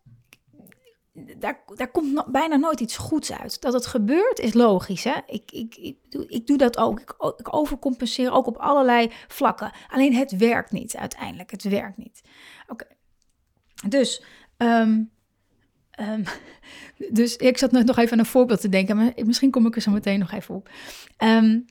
daar, 1.38 1.64
daar 1.76 1.92
komt 1.92 2.32
bijna 2.32 2.56
nooit 2.56 2.80
iets 2.80 2.98
goeds 2.98 3.32
uit. 3.32 3.62
Dat 3.62 3.74
het 3.74 3.86
gebeurt 3.86 4.40
is 4.40 4.54
logisch. 4.54 5.04
Hè? 5.04 5.16
Ik, 5.26 5.52
ik, 5.52 5.76
ik, 5.76 5.98
doe, 6.10 6.28
ik 6.28 6.48
doe 6.48 6.58
dat 6.58 6.78
ook. 6.78 7.00
Ik, 7.00 7.16
ik 7.38 7.56
overcompenseer 7.56 8.32
ook 8.32 8.48
op 8.48 8.58
allerlei 8.58 9.12
vlakken. 9.28 9.72
Alleen 9.88 10.16
het 10.16 10.38
werkt 10.38 10.72
niet 10.72 10.96
uiteindelijk. 10.96 11.52
Het 11.52 11.64
werkt 11.64 11.98
niet. 11.98 12.22
Oké. 12.68 12.86
Dus 13.88 14.24
um, 14.58 15.16
Um, 16.00 16.24
dus 17.12 17.36
ik 17.36 17.58
zat 17.58 17.72
nog 17.72 17.98
even 17.98 18.12
aan 18.12 18.20
een 18.20 18.26
voorbeeld 18.26 18.62
te 18.62 18.70
denken, 18.70 18.96
maar 18.96 19.14
misschien 19.26 19.52
kom 19.52 19.66
ik 19.66 19.76
er 19.76 19.82
zo 19.82 19.92
meteen 19.92 20.20
nog 20.20 20.32
even 20.32 20.56
op. 20.56 20.70
Um, 21.24 21.66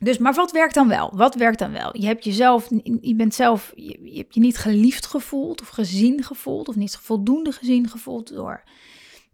dus, 0.00 0.18
maar 0.18 0.34
wat 0.34 0.52
werkt 0.52 0.74
dan 0.74 0.88
wel? 0.88 1.12
Wat 1.14 1.34
werkt 1.34 1.58
dan 1.58 1.72
wel? 1.72 1.96
Je 1.96 2.06
hebt 2.06 2.24
jezelf, 2.24 2.70
je 3.00 3.14
bent 3.14 3.34
zelf, 3.34 3.72
je, 3.74 4.12
hebt 4.14 4.34
je 4.34 4.40
niet 4.40 4.58
geliefd 4.58 5.06
gevoeld 5.06 5.60
of 5.60 5.68
gezien 5.68 6.22
gevoeld 6.22 6.68
of 6.68 6.76
niet 6.76 6.96
voldoende 6.96 7.52
gezien 7.52 7.88
gevoeld 7.88 8.28
door 8.28 8.62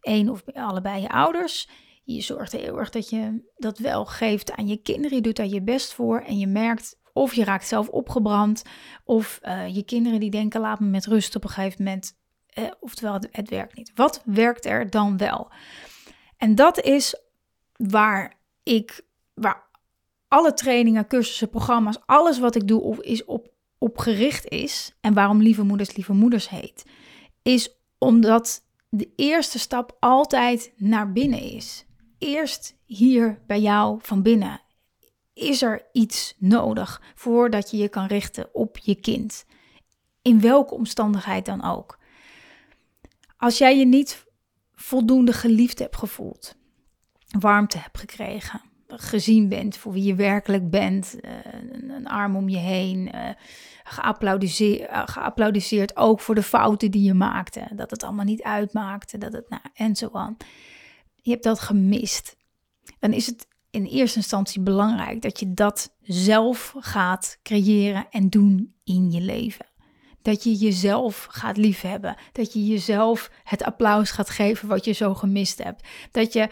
één 0.01 0.29
of 0.29 0.43
allebei 0.55 1.01
je 1.01 1.09
ouders. 1.09 1.69
Je 2.05 2.21
zorgt 2.21 2.53
heel 2.53 2.79
erg 2.79 2.91
dat 2.91 3.09
je 3.09 3.51
dat 3.57 3.79
wel 3.79 4.05
geeft 4.05 4.53
aan 4.53 4.67
je 4.67 4.77
kinderen. 4.77 5.17
Je 5.17 5.23
doet 5.23 5.37
daar 5.37 5.47
je 5.47 5.63
best 5.63 5.93
voor 5.93 6.21
en 6.21 6.39
je 6.39 6.47
merkt 6.47 6.99
of 7.13 7.35
je 7.35 7.45
raakt 7.45 7.67
zelf 7.67 7.89
opgebrand 7.89 8.63
of 9.05 9.41
uh, 9.43 9.75
je 9.75 9.83
kinderen 9.83 10.21
die 10.21 10.31
denken 10.31 10.61
laat 10.61 10.81
me 10.81 10.87
met 10.87 11.07
rust 11.07 11.37
op 11.37 11.45
een 11.45 11.51
gegeven 11.51 11.85
moment 11.85 12.17
eh, 12.55 12.65
oftewel, 12.81 13.21
het, 13.31 13.49
werkt 13.49 13.77
niet. 13.77 13.93
Wat 13.95 14.23
werkt 14.25 14.65
er 14.65 14.91
dan 14.91 15.17
wel? 15.17 15.49
En 16.37 16.55
dat 16.55 16.81
is 16.81 17.17
waar 17.77 18.35
ik, 18.63 19.05
waar 19.35 19.67
alle 20.29 20.55
trainingen, 20.55 21.07
cursussen, 21.07 21.51
programma's, 21.51 21.99
alles 22.07 22.39
wat 22.39 22.55
ik 22.55 22.69
doe 22.69 23.05
is 23.05 23.25
op, 23.25 23.53
op 23.79 23.99
gericht 23.99 24.49
is. 24.49 24.95
En 25.01 25.15
waarom 25.15 25.43
Lieve 25.43 25.63
Moeders 25.63 25.97
Lieve 25.97 26.13
Moeders 26.13 26.49
heet. 26.49 26.85
Is 27.43 27.71
omdat 27.99 28.65
de 28.89 29.13
eerste 29.17 29.59
stap 29.59 29.97
altijd 30.01 30.73
naar 30.77 31.13
binnen 31.13 31.41
is. 31.41 31.85
Eerst 32.19 32.77
hier 32.85 33.43
bij 33.47 33.61
jou 33.61 33.99
van 34.03 34.23
binnen. 34.23 34.61
Is 35.33 35.63
er 35.63 35.87
iets 35.93 36.35
nodig 36.39 37.03
voordat 37.15 37.71
je 37.71 37.77
je 37.77 37.89
kan 37.89 38.07
richten 38.07 38.49
op 38.53 38.79
je 38.79 38.95
kind? 38.95 39.45
In 40.23 40.41
welke 40.41 40.75
omstandigheid 40.75 41.47
dan 41.47 41.65
ook. 41.65 41.99
Als 43.45 43.59
jij 43.59 43.79
je 43.79 43.87
niet 43.87 44.25
voldoende 44.75 45.33
geliefd 45.33 45.79
hebt 45.79 45.97
gevoeld, 45.97 46.55
warmte 47.39 47.79
hebt 47.79 47.99
gekregen, 47.99 48.61
gezien 48.89 49.49
bent 49.49 49.77
voor 49.77 49.93
wie 49.93 50.03
je 50.03 50.15
werkelijk 50.15 50.71
bent, 50.71 51.21
eh, 51.21 51.31
een 51.89 52.07
arm 52.07 52.37
om 52.37 52.49
je 52.49 52.57
heen, 52.57 53.11
uh, 53.15 53.29
geapplaudiseerd, 53.85 54.91
uh, 54.91 55.03
geapplaudiseerd 55.05 55.97
ook 55.97 56.21
voor 56.21 56.35
de 56.35 56.43
fouten 56.43 56.91
die 56.91 57.03
je 57.03 57.15
maakte, 57.15 57.69
dat 57.75 57.91
het 57.91 58.03
allemaal 58.03 58.25
niet 58.25 58.43
uitmaakte, 58.43 59.19
dat 59.19 59.33
het, 59.33 59.49
nou, 59.49 59.63
en 59.75 59.97
zo 59.97 60.09
aan. 60.13 60.37
Je 61.15 61.31
hebt 61.31 61.45
dat 61.45 61.61
gemist. 61.61 62.37
Dan 62.99 63.13
is 63.13 63.27
het 63.27 63.49
in 63.71 63.85
eerste 63.85 64.19
instantie 64.19 64.61
belangrijk 64.61 65.23
dat 65.23 65.41
je 65.41 65.55
dat 65.55 65.95
zelf 66.01 66.75
gaat 66.79 67.39
creëren 67.43 68.07
en 68.11 68.29
doen 68.29 68.75
in 68.85 69.11
je 69.11 69.21
leven. 69.21 69.67
Dat 70.25 70.43
je 70.43 70.55
jezelf 70.55 71.27
gaat 71.31 71.57
liefhebben. 71.57 72.17
Dat 72.33 72.53
je 72.53 72.67
jezelf 72.67 73.31
het 73.43 73.65
applaus 73.65 74.11
gaat 74.11 74.31
geven 74.31 74.69
wat 74.69 74.85
je 74.85 74.93
zo 74.93 75.15
gemist 75.15 75.63
hebt. 75.63 75.87
Dat 76.11 76.33
je, 76.33 76.49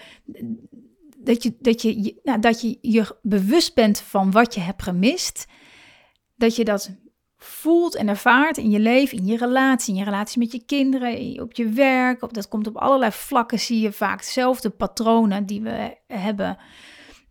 dat 1.18 1.42
je, 1.42 1.56
dat 1.60 1.82
je, 1.82 2.20
nou, 2.22 2.40
dat 2.40 2.60
je 2.60 2.78
je 2.80 3.16
bewust 3.22 3.74
bent 3.74 4.00
van 4.00 4.30
wat 4.30 4.54
je 4.54 4.60
hebt 4.60 4.82
gemist. 4.82 5.46
Dat 6.36 6.56
je 6.56 6.64
dat 6.64 6.96
voelt 7.36 7.94
en 7.94 8.08
ervaart 8.08 8.56
in 8.56 8.70
je 8.70 8.78
leven, 8.78 9.18
in 9.18 9.26
je 9.26 9.36
relatie, 9.36 9.94
in 9.94 9.98
je 9.98 10.04
relatie 10.04 10.38
met 10.38 10.52
je 10.52 10.64
kinderen, 10.64 11.42
op 11.42 11.52
je 11.52 11.68
werk. 11.68 12.22
Op, 12.22 12.34
dat 12.34 12.48
komt 12.48 12.66
op 12.66 12.76
allerlei 12.76 13.12
vlakken, 13.12 13.60
zie 13.60 13.80
je 13.80 13.92
vaak 13.92 14.18
dezelfde 14.18 14.70
patronen 14.70 15.46
die 15.46 15.62
we 15.62 15.96
hebben 16.06 16.58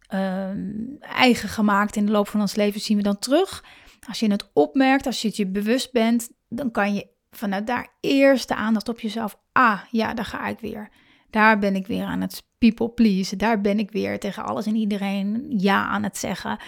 ehm, 0.08 0.70
eigen 1.00 1.50
gemaakt 1.50 1.96
in 1.96 2.06
de 2.06 2.12
loop 2.12 2.28
van 2.28 2.42
ons 2.42 2.56
leven, 2.56 2.82
zien 2.82 2.98
we 2.98 3.04
dan 3.04 3.20
terug. 3.20 3.64
Als 4.08 4.20
je 4.20 4.32
het 4.32 4.50
opmerkt, 4.54 5.06
als 5.06 5.22
je 5.22 5.28
het 5.28 5.38
je 5.38 5.48
bewust 5.48 5.92
bent, 5.92 6.30
dan 6.50 6.72
kan 6.72 6.94
je 6.94 7.08
vanuit 7.32 7.68
daar 7.68 7.88
eerst 8.00 8.48
de 8.48 8.56
aandacht 8.56 8.90
op 8.90 9.00
jezelf. 9.00 9.40
Ah, 9.52 9.82
ja, 9.92 10.14
daar 10.14 10.26
ga 10.26 10.48
ik 10.48 10.60
weer. 10.60 10.90
Daar 11.30 11.60
ben 11.60 11.76
ik 11.76 11.88
weer 11.88 12.06
aan 12.06 12.22
het 12.22 12.44
people 12.58 12.90
please. 12.90 13.36
Daar 13.36 13.62
ben 13.62 13.80
ik 13.80 13.92
weer 13.92 14.20
tegen 14.20 14.44
alles 14.44 14.66
en 14.66 14.76
iedereen 14.76 15.46
ja 15.58 15.88
aan 15.88 16.04
het 16.04 16.18
zeggen. 16.18 16.60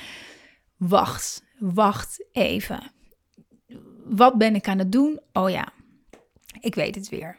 Wacht, 0.77 1.43
wacht 1.59 2.25
even. 2.31 2.91
Wat 4.05 4.37
ben 4.37 4.55
ik 4.55 4.67
aan 4.67 4.79
het 4.79 4.91
doen? 4.91 5.19
Oh 5.33 5.49
ja, 5.49 5.67
ik 6.59 6.75
weet 6.75 6.95
het 6.95 7.09
weer. 7.09 7.37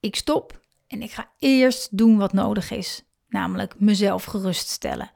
Ik 0.00 0.16
stop 0.16 0.60
en 0.86 1.02
ik 1.02 1.10
ga 1.10 1.30
eerst 1.38 1.98
doen 1.98 2.18
wat 2.18 2.32
nodig 2.32 2.70
is. 2.70 3.02
Namelijk 3.28 3.80
mezelf 3.80 4.24
geruststellen. 4.24 5.10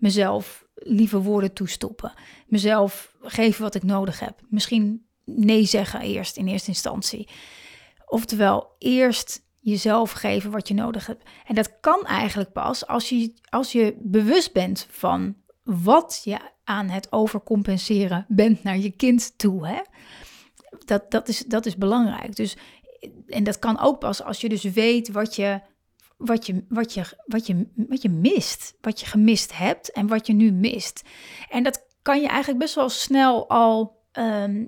Mezelf 0.00 0.66
lieve 0.74 1.20
woorden 1.22 1.52
toestoppen. 1.52 2.12
Mezelf 2.46 3.14
geven 3.22 3.62
wat 3.62 3.74
ik 3.74 3.82
nodig 3.82 4.20
heb. 4.20 4.40
Misschien 4.48 5.06
nee 5.24 5.64
zeggen 5.64 6.00
eerst 6.00 6.36
in 6.36 6.46
eerste 6.46 6.68
instantie. 6.68 7.28
Oftewel, 8.06 8.74
eerst 8.78 9.42
jezelf 9.60 10.10
geven 10.10 10.50
wat 10.50 10.68
je 10.68 10.74
nodig 10.74 11.06
hebt. 11.06 11.22
En 11.46 11.54
dat 11.54 11.80
kan 11.80 12.06
eigenlijk 12.06 12.52
pas 12.52 12.86
als 12.86 13.08
je, 13.08 13.34
als 13.48 13.72
je 13.72 13.96
bewust 13.98 14.52
bent 14.52 14.86
van 14.90 15.36
wat 15.62 16.20
je 16.24 16.38
aan 16.64 16.88
het 16.88 17.12
overcompenseren 17.12 18.24
bent 18.28 18.62
naar 18.62 18.78
je 18.78 18.90
kind 18.90 19.38
toe. 19.38 19.66
Hè? 19.66 19.80
Dat, 20.84 21.10
dat, 21.10 21.28
is, 21.28 21.38
dat 21.38 21.66
is 21.66 21.76
belangrijk. 21.76 22.36
Dus, 22.36 22.56
en 23.26 23.44
dat 23.44 23.58
kan 23.58 23.80
ook 23.80 23.98
pas 23.98 24.22
als 24.22 24.40
je 24.40 24.48
dus 24.48 24.62
weet 24.62 25.08
wat 25.08 25.36
je, 25.36 25.60
wat, 26.20 26.46
je, 26.46 26.64
wat, 26.68 26.94
je, 26.94 27.02
wat, 27.26 27.46
je, 27.46 27.66
wat 27.74 28.02
je 28.02 28.08
mist. 28.08 28.74
Wat 28.80 29.00
je 29.00 29.06
gemist 29.06 29.58
hebt 29.58 29.92
en 29.92 30.06
wat 30.06 30.26
je 30.26 30.32
nu 30.32 30.52
mist. 30.52 31.02
En 31.50 31.62
dat 31.62 31.86
kan 32.02 32.20
je 32.20 32.28
eigenlijk 32.28 32.58
best 32.58 32.74
wel 32.74 32.88
snel 32.88 33.48
al 33.48 34.00
Ehm, 34.12 34.64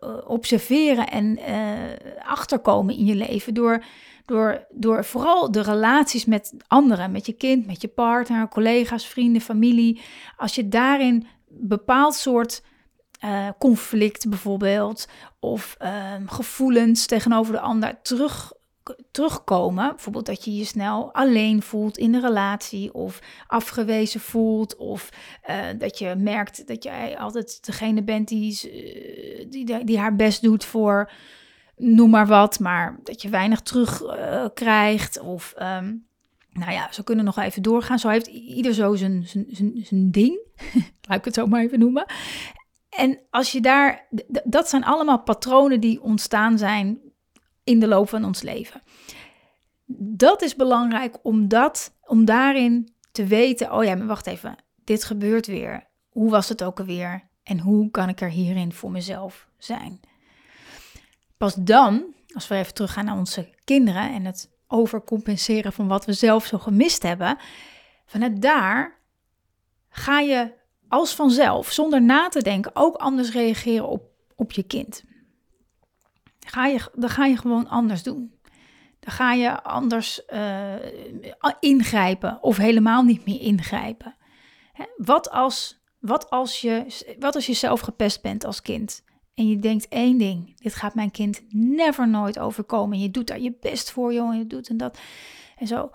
eh, 0.00 0.18
observeren 0.26 1.08
en 1.08 1.38
uh, 1.38 2.24
achterkomen 2.24 2.96
in 2.96 3.04
je 3.04 3.14
leven. 3.14 3.54
Door, 3.54 3.84
door, 4.24 4.66
door 4.70 5.04
vooral 5.04 5.50
de 5.50 5.62
relaties 5.62 6.24
met 6.24 6.54
anderen, 6.66 7.10
met 7.10 7.26
je 7.26 7.32
kind, 7.32 7.66
met 7.66 7.80
je 7.80 7.88
partner, 7.88 8.48
collega's, 8.48 9.06
vrienden, 9.06 9.40
familie. 9.40 10.00
Als 10.36 10.54
je 10.54 10.68
daarin 10.68 11.26
bepaald 11.48 12.14
soort 12.14 12.62
uh, 13.24 13.48
conflict 13.58 14.28
bijvoorbeeld, 14.28 15.08
of 15.40 15.74
ehm, 15.78 16.26
gevoelens 16.26 17.06
tegenover 17.06 17.52
de 17.52 17.60
ander 17.60 18.02
terug 18.02 18.52
terugkomen. 19.10 19.88
Bijvoorbeeld 19.88 20.26
dat 20.26 20.44
je 20.44 20.56
je 20.56 20.64
snel 20.64 21.14
alleen 21.14 21.62
voelt 21.62 21.98
in 21.98 22.12
de 22.12 22.20
relatie 22.20 22.94
of 22.94 23.20
afgewezen 23.46 24.20
voelt 24.20 24.76
of 24.76 25.08
uh, 25.48 25.64
dat 25.78 25.98
je 25.98 26.14
merkt 26.18 26.66
dat 26.66 26.82
jij 26.82 27.18
altijd 27.18 27.66
degene 27.66 28.02
bent 28.02 28.28
die, 28.28 28.60
uh, 28.64 29.46
die, 29.50 29.84
die 29.84 29.98
haar 29.98 30.16
best 30.16 30.42
doet 30.42 30.64
voor 30.64 31.10
noem 31.76 32.10
maar 32.10 32.26
wat, 32.26 32.58
maar 32.58 32.98
dat 33.02 33.22
je 33.22 33.28
weinig 33.28 33.60
terug 33.60 34.02
uh, 34.02 34.44
krijgt 34.54 35.20
of 35.20 35.54
um, 35.58 36.06
nou 36.52 36.72
ja, 36.72 36.92
zo 36.92 37.02
kunnen 37.02 37.24
nog 37.24 37.38
even 37.38 37.62
doorgaan. 37.62 37.98
Zo 37.98 38.08
heeft 38.08 38.26
ieder 38.26 38.74
zo 38.74 38.94
zijn, 38.94 39.26
zijn, 39.26 39.46
zijn, 39.48 39.72
zijn 39.82 40.10
ding, 40.10 40.38
laat 41.08 41.18
ik 41.18 41.24
het 41.24 41.34
zo 41.34 41.46
maar 41.46 41.62
even 41.62 41.78
noemen. 41.78 42.06
En 42.88 43.18
als 43.30 43.52
je 43.52 43.60
daar, 43.60 44.06
dat 44.44 44.68
zijn 44.68 44.84
allemaal 44.84 45.22
patronen 45.22 45.80
die 45.80 46.02
ontstaan 46.02 46.58
zijn 46.58 46.98
in 47.64 47.80
de 47.80 47.88
loop 47.88 48.08
van 48.08 48.24
ons 48.24 48.42
leven. 48.42 48.82
Dat 49.96 50.42
is 50.42 50.56
belangrijk 50.56 51.16
om, 51.22 51.48
dat, 51.48 51.92
om 52.04 52.24
daarin 52.24 52.94
te 53.12 53.24
weten, 53.24 53.72
oh 53.72 53.84
ja, 53.84 53.94
maar 53.94 54.06
wacht 54.06 54.26
even, 54.26 54.56
dit 54.84 55.04
gebeurt 55.04 55.46
weer. 55.46 55.86
Hoe 56.08 56.30
was 56.30 56.48
het 56.48 56.64
ook 56.64 56.78
alweer? 56.78 57.28
En 57.42 57.58
hoe 57.58 57.90
kan 57.90 58.08
ik 58.08 58.20
er 58.20 58.30
hierin 58.30 58.72
voor 58.72 58.90
mezelf 58.90 59.48
zijn? 59.58 60.00
Pas 61.36 61.54
dan, 61.54 62.14
als 62.34 62.48
we 62.48 62.54
even 62.54 62.74
teruggaan 62.74 63.04
naar 63.04 63.18
onze 63.18 63.48
kinderen 63.64 64.12
en 64.12 64.24
het 64.24 64.50
overcompenseren 64.66 65.72
van 65.72 65.88
wat 65.88 66.04
we 66.04 66.12
zelf 66.12 66.44
zo 66.46 66.58
gemist 66.58 67.02
hebben, 67.02 67.38
vanuit 68.06 68.42
daar 68.42 68.98
ga 69.88 70.20
je 70.20 70.52
als 70.88 71.14
vanzelf, 71.14 71.70
zonder 71.70 72.02
na 72.02 72.28
te 72.28 72.42
denken, 72.42 72.70
ook 72.74 72.96
anders 72.96 73.32
reageren 73.32 73.88
op, 73.88 74.02
op 74.34 74.52
je 74.52 74.62
kind. 74.62 75.04
Ga 76.44 76.66
je, 76.66 76.90
dan 76.94 77.10
ga 77.10 77.24
je 77.24 77.36
gewoon 77.36 77.68
anders 77.68 78.02
doen. 78.02 78.32
Dan 79.00 79.12
ga 79.12 79.32
je 79.32 79.62
anders 79.62 80.22
uh, 80.32 80.74
ingrijpen 81.60 82.42
of 82.42 82.56
helemaal 82.56 83.02
niet 83.02 83.26
meer 83.26 83.40
ingrijpen. 83.40 84.16
Wat 84.96 85.30
als, 85.30 85.82
wat, 85.98 86.30
als 86.30 86.60
je, 86.60 87.04
wat 87.18 87.34
als 87.34 87.46
je 87.46 87.52
zelf 87.52 87.80
gepest 87.80 88.22
bent 88.22 88.44
als 88.44 88.62
kind? 88.62 89.04
En 89.34 89.48
je 89.48 89.58
denkt 89.58 89.88
één 89.88 90.18
ding: 90.18 90.60
dit 90.60 90.74
gaat 90.74 90.94
mijn 90.94 91.10
kind 91.10 91.42
never 91.48 92.08
nooit 92.08 92.38
overkomen. 92.38 92.96
En 92.96 93.02
je 93.02 93.10
doet 93.10 93.26
daar 93.26 93.40
je 93.40 93.56
best 93.60 93.90
voor, 93.90 94.12
joh, 94.12 94.30
en 94.30 94.38
je 94.38 94.46
doet 94.46 94.68
en 94.68 94.76
dat. 94.76 94.98
En 95.56 95.66
zo. 95.66 95.90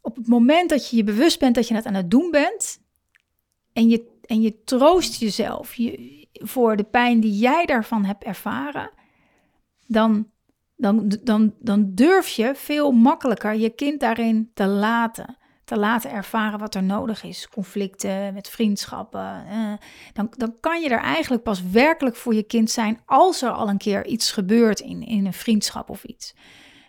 Op 0.00 0.16
het 0.16 0.26
moment 0.26 0.70
dat 0.70 0.90
je 0.90 0.96
je 0.96 1.04
bewust 1.04 1.38
bent 1.38 1.54
dat 1.54 1.68
je 1.68 1.74
het 1.74 1.86
aan 1.86 1.94
het 1.94 2.10
doen 2.10 2.30
bent. 2.30 2.80
En 3.72 3.88
je, 3.88 4.18
en 4.22 4.40
je 4.40 4.62
troost 4.64 5.20
jezelf 5.20 5.74
je, 5.74 6.26
voor 6.32 6.76
de 6.76 6.84
pijn 6.84 7.20
die 7.20 7.38
jij 7.38 7.66
daarvan 7.66 8.04
hebt 8.04 8.24
ervaren. 8.24 8.90
Dan, 9.86 10.30
dan, 10.76 11.12
dan, 11.22 11.54
dan 11.60 11.94
durf 11.94 12.28
je 12.28 12.52
veel 12.54 12.92
makkelijker 12.92 13.54
je 13.54 13.70
kind 13.70 14.00
daarin 14.00 14.50
te 14.54 14.66
laten 14.66 15.36
te 15.66 15.78
laten 15.78 16.10
ervaren 16.10 16.58
wat 16.58 16.74
er 16.74 16.82
nodig 16.82 17.22
is. 17.22 17.48
Conflicten 17.48 18.34
met 18.34 18.48
vriendschappen. 18.48 19.46
Eh, 19.48 19.72
dan, 20.12 20.32
dan 20.36 20.56
kan 20.60 20.80
je 20.80 20.88
er 20.88 21.00
eigenlijk 21.00 21.42
pas 21.42 21.62
werkelijk 21.62 22.16
voor 22.16 22.34
je 22.34 22.42
kind 22.42 22.70
zijn 22.70 23.00
als 23.06 23.42
er 23.42 23.50
al 23.50 23.68
een 23.68 23.78
keer 23.78 24.06
iets 24.06 24.32
gebeurt 24.32 24.80
in, 24.80 25.02
in 25.02 25.26
een 25.26 25.32
vriendschap 25.32 25.90
of 25.90 26.04
iets. 26.04 26.34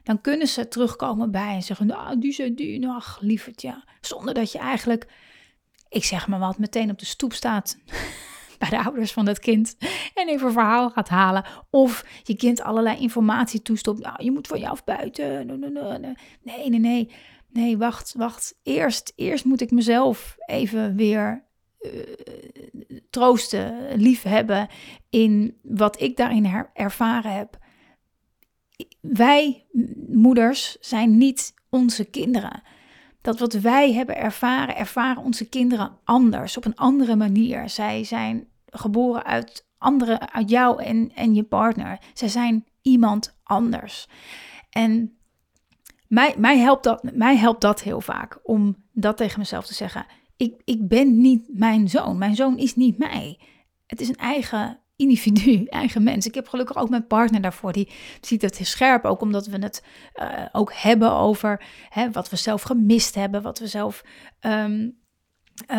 Dan 0.03 0.21
kunnen 0.21 0.47
ze 0.47 0.67
terugkomen 0.67 1.31
bij 1.31 1.55
en 1.55 1.63
zeggen, 1.63 1.87
nou, 1.87 2.19
die 2.19 2.31
zijn 2.31 2.55
die, 2.55 2.79
nou, 2.79 3.01
lieverd, 3.19 3.61
ja. 3.61 3.83
Zonder 4.01 4.33
dat 4.33 4.51
je 4.51 4.57
eigenlijk, 4.57 5.07
ik 5.89 6.03
zeg 6.03 6.27
maar 6.27 6.39
wat, 6.39 6.57
meteen 6.57 6.91
op 6.91 6.99
de 6.99 7.05
stoep 7.05 7.33
staat 7.33 7.77
bij 8.69 8.69
de 8.69 8.83
ouders 8.83 9.11
van 9.11 9.25
dat 9.25 9.39
kind 9.39 9.77
en 10.13 10.27
even 10.27 10.47
een 10.47 10.53
verhaal 10.53 10.89
gaat 10.89 11.09
halen. 11.09 11.45
Of 11.69 12.05
je 12.23 12.35
kind 12.35 12.61
allerlei 12.61 12.99
informatie 12.99 13.61
toestopt. 13.61 13.99
Nou, 13.99 14.23
je 14.23 14.31
moet 14.31 14.47
van 14.47 14.59
je 14.59 14.69
af 14.69 14.83
buiten. 14.83 15.45
Nee, 16.43 16.69
nee, 16.69 16.79
nee 16.79 17.09
nee, 17.57 17.77
wacht, 17.77 18.13
wacht. 18.17 18.59
Eerst, 18.63 19.13
eerst 19.15 19.45
moet 19.45 19.61
ik 19.61 19.71
mezelf 19.71 20.35
even 20.45 20.95
weer 20.95 21.45
uh, 21.81 21.91
troosten, 23.09 23.95
lief 23.95 24.23
hebben 24.23 24.67
in 25.09 25.57
wat 25.61 26.01
ik 26.01 26.17
daarin 26.17 26.67
ervaren 26.73 27.31
heb. 27.31 27.57
Wij, 29.01 29.65
moeders, 30.07 30.77
zijn 30.79 31.17
niet 31.17 31.53
onze 31.69 32.05
kinderen. 32.05 32.61
Dat 33.27 33.39
wat 33.39 33.53
wij 33.53 33.93
hebben 33.93 34.17
ervaren, 34.17 34.75
ervaren 34.75 35.23
onze 35.23 35.49
kinderen 35.49 35.97
anders, 36.03 36.57
op 36.57 36.65
een 36.65 36.75
andere 36.75 37.15
manier. 37.15 37.69
Zij 37.69 38.03
zijn 38.03 38.47
geboren 38.65 39.23
uit, 39.23 39.67
andere, 39.77 40.31
uit 40.31 40.49
jou 40.49 40.83
en, 40.83 41.11
en 41.15 41.35
je 41.35 41.43
partner. 41.43 41.99
Zij 42.13 42.27
zijn 42.27 42.65
iemand 42.81 43.37
anders. 43.43 44.07
En 44.69 45.17
mij, 46.07 46.35
mij, 46.37 46.57
helpt 46.57 46.83
dat, 46.83 47.03
mij 47.13 47.37
helpt 47.37 47.61
dat 47.61 47.81
heel 47.81 48.01
vaak 48.01 48.39
om 48.43 48.75
dat 48.91 49.17
tegen 49.17 49.39
mezelf 49.39 49.65
te 49.65 49.73
zeggen. 49.73 50.05
Ik, 50.37 50.61
ik 50.65 50.87
ben 50.87 51.21
niet 51.21 51.47
mijn 51.47 51.89
zoon. 51.89 52.17
Mijn 52.17 52.35
zoon 52.35 52.57
is 52.57 52.75
niet 52.75 52.97
mij. 52.97 53.39
Het 53.85 54.01
is 54.01 54.07
een 54.07 54.15
eigen 54.15 54.79
individu, 54.97 55.65
eigen 55.81 56.03
mens. 56.03 56.25
Ik 56.25 56.35
heb 56.35 56.47
gelukkig 56.47 56.77
ook 56.77 56.89
mijn 56.89 57.07
partner 57.07 57.41
daarvoor. 57.41 57.71
Die 57.71 57.89
ziet 58.21 58.41
het 58.41 58.59
scherp, 58.61 59.05
ook 59.05 59.21
omdat 59.21 59.47
we 59.47 59.57
het 59.57 59.83
uh, 60.15 60.45
ook 60.51 60.73
hebben 60.73 61.11
over 61.11 61.63
hè, 61.89 62.11
wat 62.11 62.29
we 62.29 62.35
zelf 62.35 62.61
gemist 62.61 63.15
hebben, 63.15 63.41
wat 63.41 63.59
we 63.59 63.67
zelf 63.67 64.03
um, 64.41 64.97
uh, 65.71 65.77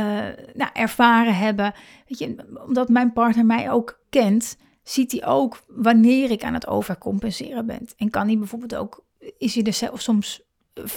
nou, 0.55 0.71
ervaren 0.73 1.37
hebben. 1.37 1.75
Weet 2.07 2.19
je, 2.19 2.59
omdat 2.67 2.89
mijn 2.89 3.13
partner 3.13 3.47
mij 3.47 3.71
ook 3.71 4.01
kent, 4.11 4.57
ziet 4.83 5.13
hij 5.13 5.27
ook 5.27 5.63
wanneer 5.67 6.31
ik 6.31 6.45
aan 6.45 6.55
het 6.55 6.67
overcompenseren 6.67 7.67
ben. 7.67 7.89
En 7.97 8.11
kan 8.11 8.27
hij 8.27 8.39
bijvoorbeeld 8.39 8.75
ook 8.75 9.07
is 9.39 9.55
hij 9.55 9.65
er 9.65 9.73
zelf 9.73 10.01
soms 10.01 10.43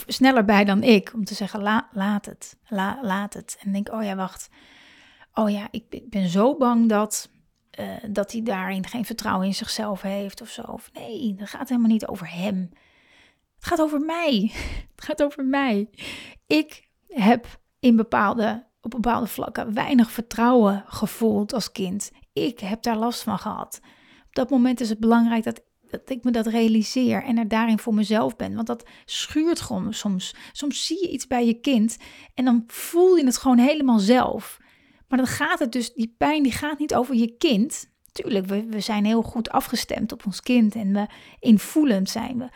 sneller 0.06 0.44
bij 0.44 0.64
dan 0.64 0.82
ik 0.82 1.12
om 1.14 1.24
te 1.24 1.34
zeggen: 1.34 1.62
laat 1.92 2.26
het, 2.26 2.58
laat 3.02 3.34
het. 3.34 3.58
En 3.60 3.72
denk: 3.72 3.92
oh 3.92 4.02
ja, 4.02 4.16
wacht. 4.16 4.48
Oh 5.34 5.50
ja, 5.50 5.68
ik 5.70 6.10
ben 6.10 6.28
zo 6.28 6.56
bang 6.56 6.88
dat, 6.88 7.30
uh, 7.80 7.86
dat 8.10 8.32
hij 8.32 8.42
daarin 8.42 8.86
geen 8.86 9.04
vertrouwen 9.04 9.46
in 9.46 9.54
zichzelf 9.54 10.02
heeft 10.02 10.40
of 10.40 10.48
zo. 10.48 10.62
Of 10.62 10.90
nee, 10.92 11.34
dat 11.34 11.48
gaat 11.48 11.68
helemaal 11.68 11.90
niet 11.90 12.06
over 12.06 12.32
hem. 12.32 12.70
Het 13.54 13.66
gaat 13.66 13.80
over 13.80 14.00
mij. 14.00 14.50
Het 14.94 15.04
gaat 15.04 15.22
over 15.22 15.44
mij. 15.44 15.88
Ik 16.46 16.88
heb 17.08 17.60
in 17.80 17.96
bepaalde, 17.96 18.66
op 18.80 18.90
bepaalde 18.90 19.26
vlakken 19.26 19.74
weinig 19.74 20.10
vertrouwen 20.10 20.84
gevoeld 20.86 21.52
als 21.52 21.72
kind. 21.72 22.10
Ik 22.32 22.60
heb 22.60 22.82
daar 22.82 22.96
last 22.96 23.22
van 23.22 23.38
gehad. 23.38 23.80
Op 24.26 24.34
dat 24.34 24.50
moment 24.50 24.80
is 24.80 24.88
het 24.88 25.00
belangrijk 25.00 25.44
dat 25.44 25.62
dat 25.92 26.10
ik 26.10 26.24
me 26.24 26.30
dat 26.30 26.46
realiseer 26.46 27.24
en 27.24 27.38
er 27.38 27.48
daarin 27.48 27.78
voor 27.78 27.94
mezelf 27.94 28.36
ben. 28.36 28.54
Want 28.54 28.66
dat 28.66 28.88
schuurt 29.04 29.60
gewoon 29.60 29.94
soms. 29.94 30.34
Soms 30.52 30.86
zie 30.86 31.00
je 31.00 31.10
iets 31.10 31.26
bij 31.26 31.46
je 31.46 31.60
kind 31.60 31.96
en 32.34 32.44
dan 32.44 32.64
voel 32.66 33.16
je 33.16 33.24
het 33.24 33.36
gewoon 33.36 33.58
helemaal 33.58 33.98
zelf. 33.98 34.58
Maar 35.12 35.20
dan 35.20 35.30
gaat 35.30 35.58
het 35.58 35.72
dus, 35.72 35.92
die 35.92 36.14
pijn 36.18 36.42
die 36.42 36.52
gaat 36.52 36.78
niet 36.78 36.94
over 36.94 37.14
je 37.14 37.36
kind. 37.36 37.90
Tuurlijk, 38.12 38.46
we, 38.46 38.80
zijn 38.80 39.04
heel 39.04 39.22
goed 39.22 39.50
afgestemd 39.50 40.12
op 40.12 40.26
ons 40.26 40.40
kind 40.40 40.74
en 40.74 40.92
we 40.92 41.06
invoelend 41.40 42.10
zijn 42.10 42.38
we. 42.38 42.48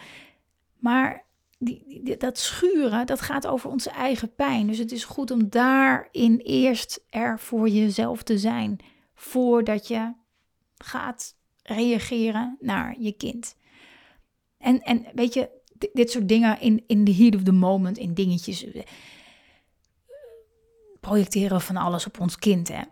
Maar 0.79 1.25
die, 1.59 2.17
dat 2.17 2.39
schuren, 2.39 3.07
dat 3.07 3.21
gaat 3.21 3.47
over 3.47 3.71
onze 3.71 3.91
eigen 3.91 4.35
pijn. 4.35 4.67
Dus 4.67 4.79
het 4.79 4.93
is 4.93 5.05
goed 5.05 5.31
om 5.31 5.49
daarin 5.49 6.37
eerst 6.39 7.01
er 7.11 7.39
voor 7.39 7.69
jezelf 7.69 8.23
te 8.23 8.39
zijn. 8.39 8.79
Voordat 9.15 9.89
je 9.89 10.13
gaat 10.77 11.37
reageren 11.63 12.57
naar 12.61 12.95
je 12.99 13.13
kind. 13.13 13.57
En, 14.59 14.81
en 14.83 15.07
weet 15.15 15.35
je, 15.35 15.51
dit 15.93 16.11
soort 16.11 16.29
dingen 16.29 16.61
in, 16.61 16.85
in 16.87 17.09
heat 17.09 17.35
of 17.35 17.43
the 17.43 17.53
moment, 17.53 17.99
in 17.99 18.15
dingetjes, 18.15 18.67
projecteren 21.07 21.61
van 21.61 21.77
alles 21.77 22.07
op 22.07 22.21
ons 22.21 22.39
kind. 22.39 22.69
Hè. 22.69 22.83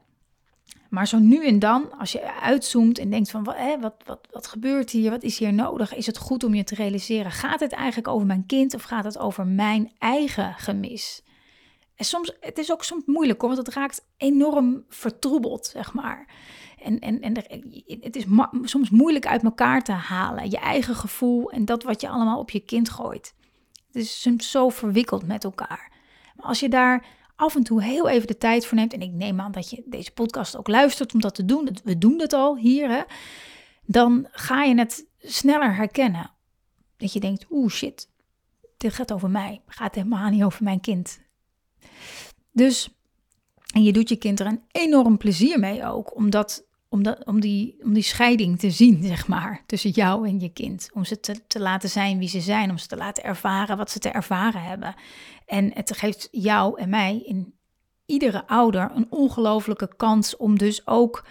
Maar 0.90 1.08
zo 1.08 1.18
nu 1.18 1.46
en 1.46 1.58
dan, 1.58 1.98
als 1.98 2.12
je 2.12 2.40
uitzoomt 2.40 2.98
en 2.98 3.10
denkt 3.10 3.30
van 3.30 3.44
wat, 3.44 3.56
hè, 3.56 3.80
wat, 3.80 3.94
wat, 4.04 4.28
wat 4.30 4.46
gebeurt 4.46 4.90
hier, 4.90 5.10
wat 5.10 5.22
is 5.22 5.38
hier 5.38 5.52
nodig, 5.52 5.94
is 5.94 6.06
het 6.06 6.18
goed 6.18 6.44
om 6.44 6.54
je 6.54 6.64
te 6.64 6.74
realiseren, 6.74 7.30
gaat 7.30 7.60
het 7.60 7.72
eigenlijk 7.72 8.08
over 8.08 8.26
mijn 8.26 8.46
kind 8.46 8.74
of 8.74 8.82
gaat 8.82 9.04
het 9.04 9.18
over 9.18 9.46
mijn 9.46 9.92
eigen 9.98 10.54
gemis? 10.54 11.22
En 11.96 12.04
soms, 12.04 12.36
het 12.40 12.58
is 12.58 12.72
ook 12.72 12.84
soms 12.84 13.02
moeilijk 13.06 13.40
want 13.40 13.56
het 13.56 13.68
raakt 13.68 14.06
enorm 14.16 14.84
vertroebeld, 14.88 15.66
zeg 15.66 15.92
maar. 15.92 16.26
En, 16.82 16.98
en, 16.98 17.20
en 17.20 17.36
het 18.00 18.16
is 18.16 18.24
soms 18.62 18.90
moeilijk 18.90 19.26
uit 19.26 19.42
elkaar 19.42 19.82
te 19.82 19.92
halen. 19.92 20.50
Je 20.50 20.58
eigen 20.58 20.94
gevoel 20.94 21.50
en 21.50 21.64
dat 21.64 21.82
wat 21.82 22.00
je 22.00 22.08
allemaal 22.08 22.38
op 22.38 22.50
je 22.50 22.60
kind 22.60 22.88
gooit. 22.88 23.34
Het 23.86 23.96
is 23.96 24.20
soms 24.20 24.50
zo 24.50 24.68
verwikkeld 24.68 25.26
met 25.26 25.44
elkaar. 25.44 25.92
Maar 26.36 26.46
als 26.46 26.60
je 26.60 26.68
daar 26.68 27.06
af 27.36 27.54
en 27.56 27.62
toe 27.62 27.82
heel 27.82 28.08
even 28.08 28.26
de 28.26 28.38
tijd 28.38 28.66
voor 28.66 28.76
neemt. 28.76 28.92
En 28.92 29.02
ik 29.02 29.12
neem 29.12 29.40
aan 29.40 29.52
dat 29.52 29.70
je 29.70 29.82
deze 29.86 30.12
podcast 30.12 30.56
ook 30.56 30.68
luistert 30.68 31.14
om 31.14 31.20
dat 31.20 31.34
te 31.34 31.44
doen. 31.44 31.76
We 31.84 31.98
doen 31.98 32.20
het 32.20 32.32
al 32.32 32.56
hier. 32.56 32.90
Hè, 32.90 33.02
dan 33.86 34.26
ga 34.30 34.62
je 34.62 34.78
het 34.78 35.06
sneller 35.18 35.74
herkennen. 35.74 36.30
Dat 36.96 37.12
je 37.12 37.20
denkt, 37.20 37.46
oeh 37.50 37.70
shit, 37.70 38.08
dit 38.76 38.94
gaat 38.94 39.12
over 39.12 39.30
mij. 39.30 39.62
Gaat 39.66 39.94
helemaal 39.94 40.30
niet 40.30 40.42
over 40.42 40.64
mijn 40.64 40.80
kind. 40.80 41.20
Dus, 42.52 42.94
en 43.74 43.82
je 43.82 43.92
doet 43.92 44.08
je 44.08 44.16
kind 44.16 44.40
er 44.40 44.46
een 44.46 44.62
enorm 44.70 45.16
plezier 45.16 45.58
mee 45.58 45.86
ook. 45.86 46.16
Omdat 46.16 46.66
om, 46.94 47.16
om, 47.24 47.40
die, 47.40 47.76
om 47.82 47.92
die 47.92 48.02
scheiding 48.02 48.58
te 48.58 48.70
zien, 48.70 49.02
zeg 49.02 49.26
maar, 49.26 49.62
tussen 49.66 49.90
jou 49.90 50.28
en 50.28 50.40
je 50.40 50.48
kind. 50.48 50.90
Om 50.92 51.04
ze 51.04 51.20
te, 51.20 51.46
te 51.46 51.60
laten 51.60 51.88
zijn 51.88 52.18
wie 52.18 52.28
ze 52.28 52.40
zijn, 52.40 52.70
om 52.70 52.78
ze 52.78 52.86
te 52.86 52.96
laten 52.96 53.24
ervaren 53.24 53.76
wat 53.76 53.90
ze 53.90 53.98
te 53.98 54.08
ervaren 54.08 54.62
hebben. 54.62 54.94
En 55.46 55.70
het 55.74 55.96
geeft 55.96 56.28
jou 56.30 56.80
en 56.80 56.88
mij, 56.88 57.22
in 57.24 57.54
iedere 58.06 58.46
ouder, 58.46 58.90
een 58.94 59.06
ongelofelijke 59.10 59.96
kans 59.96 60.36
om 60.36 60.58
dus 60.58 60.86
ook 60.86 61.26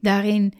daarin 0.00 0.54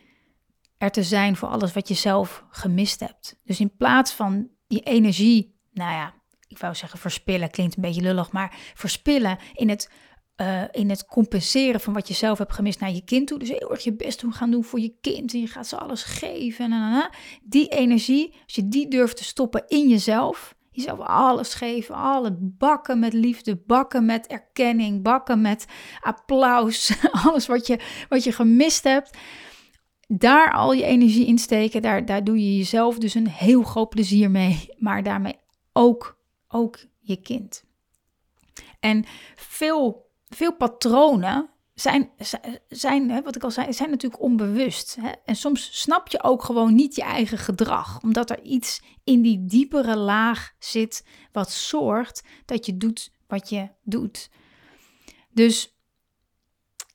er 0.79 0.91
te 0.91 1.03
zijn 1.03 1.37
voor 1.37 1.49
alles 1.49 1.73
wat 1.73 1.89
je 1.89 1.95
zelf 1.95 2.45
gemist 2.51 3.01
hebt. 3.01 3.41
Dus 3.45 3.61
in 3.61 3.77
plaats 3.77 4.13
van 4.13 4.49
die 4.67 4.81
energie, 4.81 5.59
nou 5.73 5.93
ja, 5.93 6.15
ik 6.47 6.59
wou 6.59 6.75
zeggen 6.75 6.99
verspillen, 6.99 7.51
klinkt 7.51 7.77
een 7.77 7.83
beetje 7.83 8.03
lullig, 8.03 8.33
maar 8.33 8.57
verspillen 8.75 9.39
in 9.55 9.69
het 9.69 9.91
uh, 10.37 10.63
in 10.71 10.91
het 10.91 11.05
compenseren 11.05 11.81
van 11.81 11.93
wat 11.93 12.09
je 12.09 12.15
zelf 12.15 12.39
hebt 12.39 12.53
gemist 12.53 12.81
naar 12.81 12.93
je 12.93 13.05
kind 13.05 13.27
toe. 13.27 13.39
Dus 13.39 13.49
heel 13.49 13.71
erg 13.71 13.85
je 13.85 13.95
best 13.95 14.21
doen 14.21 14.33
gaan 14.33 14.51
doen 14.51 14.65
voor 14.65 14.81
je 14.81 14.95
kind. 15.01 15.33
En 15.33 15.41
je 15.41 15.47
gaat 15.47 15.67
ze 15.67 15.79
alles 15.79 16.03
geven. 16.03 16.73
En, 16.73 17.09
die 17.43 17.69
energie, 17.69 18.35
als 18.45 18.55
je 18.55 18.69
die 18.69 18.89
durft 18.89 19.17
te 19.17 19.25
stoppen 19.25 19.65
in 19.67 19.89
jezelf. 19.89 20.55
Jezelf 20.71 20.99
alles 20.99 21.55
geven, 21.55 21.95
alle 21.95 22.37
bakken 22.41 22.99
met 22.99 23.13
liefde, 23.13 23.57
bakken 23.67 24.05
met 24.05 24.27
erkenning, 24.27 25.03
bakken 25.03 25.41
met 25.41 25.67
applaus. 26.01 26.93
Alles 27.25 27.47
wat 27.47 27.67
je, 27.67 27.79
wat 28.09 28.25
je 28.25 28.33
gemist 28.33 28.85
hebt. 28.85 29.17
Daar 30.07 30.53
al 30.53 30.73
je 30.73 30.85
energie 30.85 31.27
in 31.27 31.39
steken, 31.39 31.83
daar, 31.83 32.05
daar 32.05 32.25
doe 32.25 32.39
je 32.39 32.57
jezelf 32.57 32.99
dus 32.99 33.15
een 33.15 33.29
heel 33.29 33.63
groot 33.63 33.89
plezier 33.89 34.31
mee. 34.31 34.69
Maar 34.79 35.03
daarmee 35.03 35.37
ook, 35.73 36.19
ook 36.49 36.79
je 37.01 37.17
kind. 37.17 37.65
En 38.81 39.05
veel 39.35 40.04
veel 40.35 40.57
patronen 40.57 41.51
zijn, 41.75 42.11
zijn 42.69 43.23
wat 43.23 43.37
ik 43.37 43.43
al 43.43 43.51
zei, 43.51 43.73
zijn 43.73 43.91
natuurlijk 43.91 44.23
onbewust. 44.23 44.97
Hè? 45.01 45.11
En 45.25 45.37
soms 45.37 45.81
snap 45.81 46.09
je 46.09 46.23
ook 46.23 46.45
gewoon 46.45 46.75
niet 46.75 46.95
je 46.95 47.03
eigen 47.03 47.39
gedrag, 47.39 48.03
omdat 48.03 48.31
er 48.31 48.43
iets 48.43 48.83
in 49.05 49.23
die 49.23 49.45
diepere 49.45 49.97
laag 49.97 50.53
zit 50.59 51.07
wat 51.33 51.51
zorgt 51.51 52.23
dat 52.45 52.67
je 52.67 52.77
doet 52.77 53.13
wat 53.27 53.49
je 53.49 53.69
doet. 53.83 54.31
Dus 55.31 55.79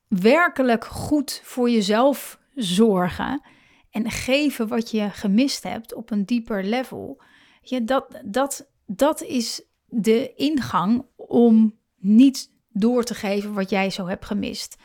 werkelijk 0.07 0.85
goed 0.85 1.41
voor 1.43 1.69
jezelf 1.69 2.39
zorgen 2.55 3.41
en 3.89 4.11
geven 4.11 4.67
wat 4.67 4.91
je 4.91 5.09
gemist 5.09 5.63
hebt 5.63 5.93
op 5.93 6.11
een 6.11 6.25
dieper 6.25 6.63
level, 6.63 7.21
ja, 7.61 7.79
dat, 7.79 8.21
dat, 8.25 8.71
dat 8.85 9.21
is 9.21 9.63
de 9.85 10.33
ingang 10.35 11.05
om 11.15 11.79
niet 11.95 12.51
door 12.69 13.03
te 13.03 13.13
geven 13.13 13.53
wat 13.53 13.69
jij 13.69 13.89
zo 13.89 14.07
hebt 14.07 14.25
gemist. 14.25 14.77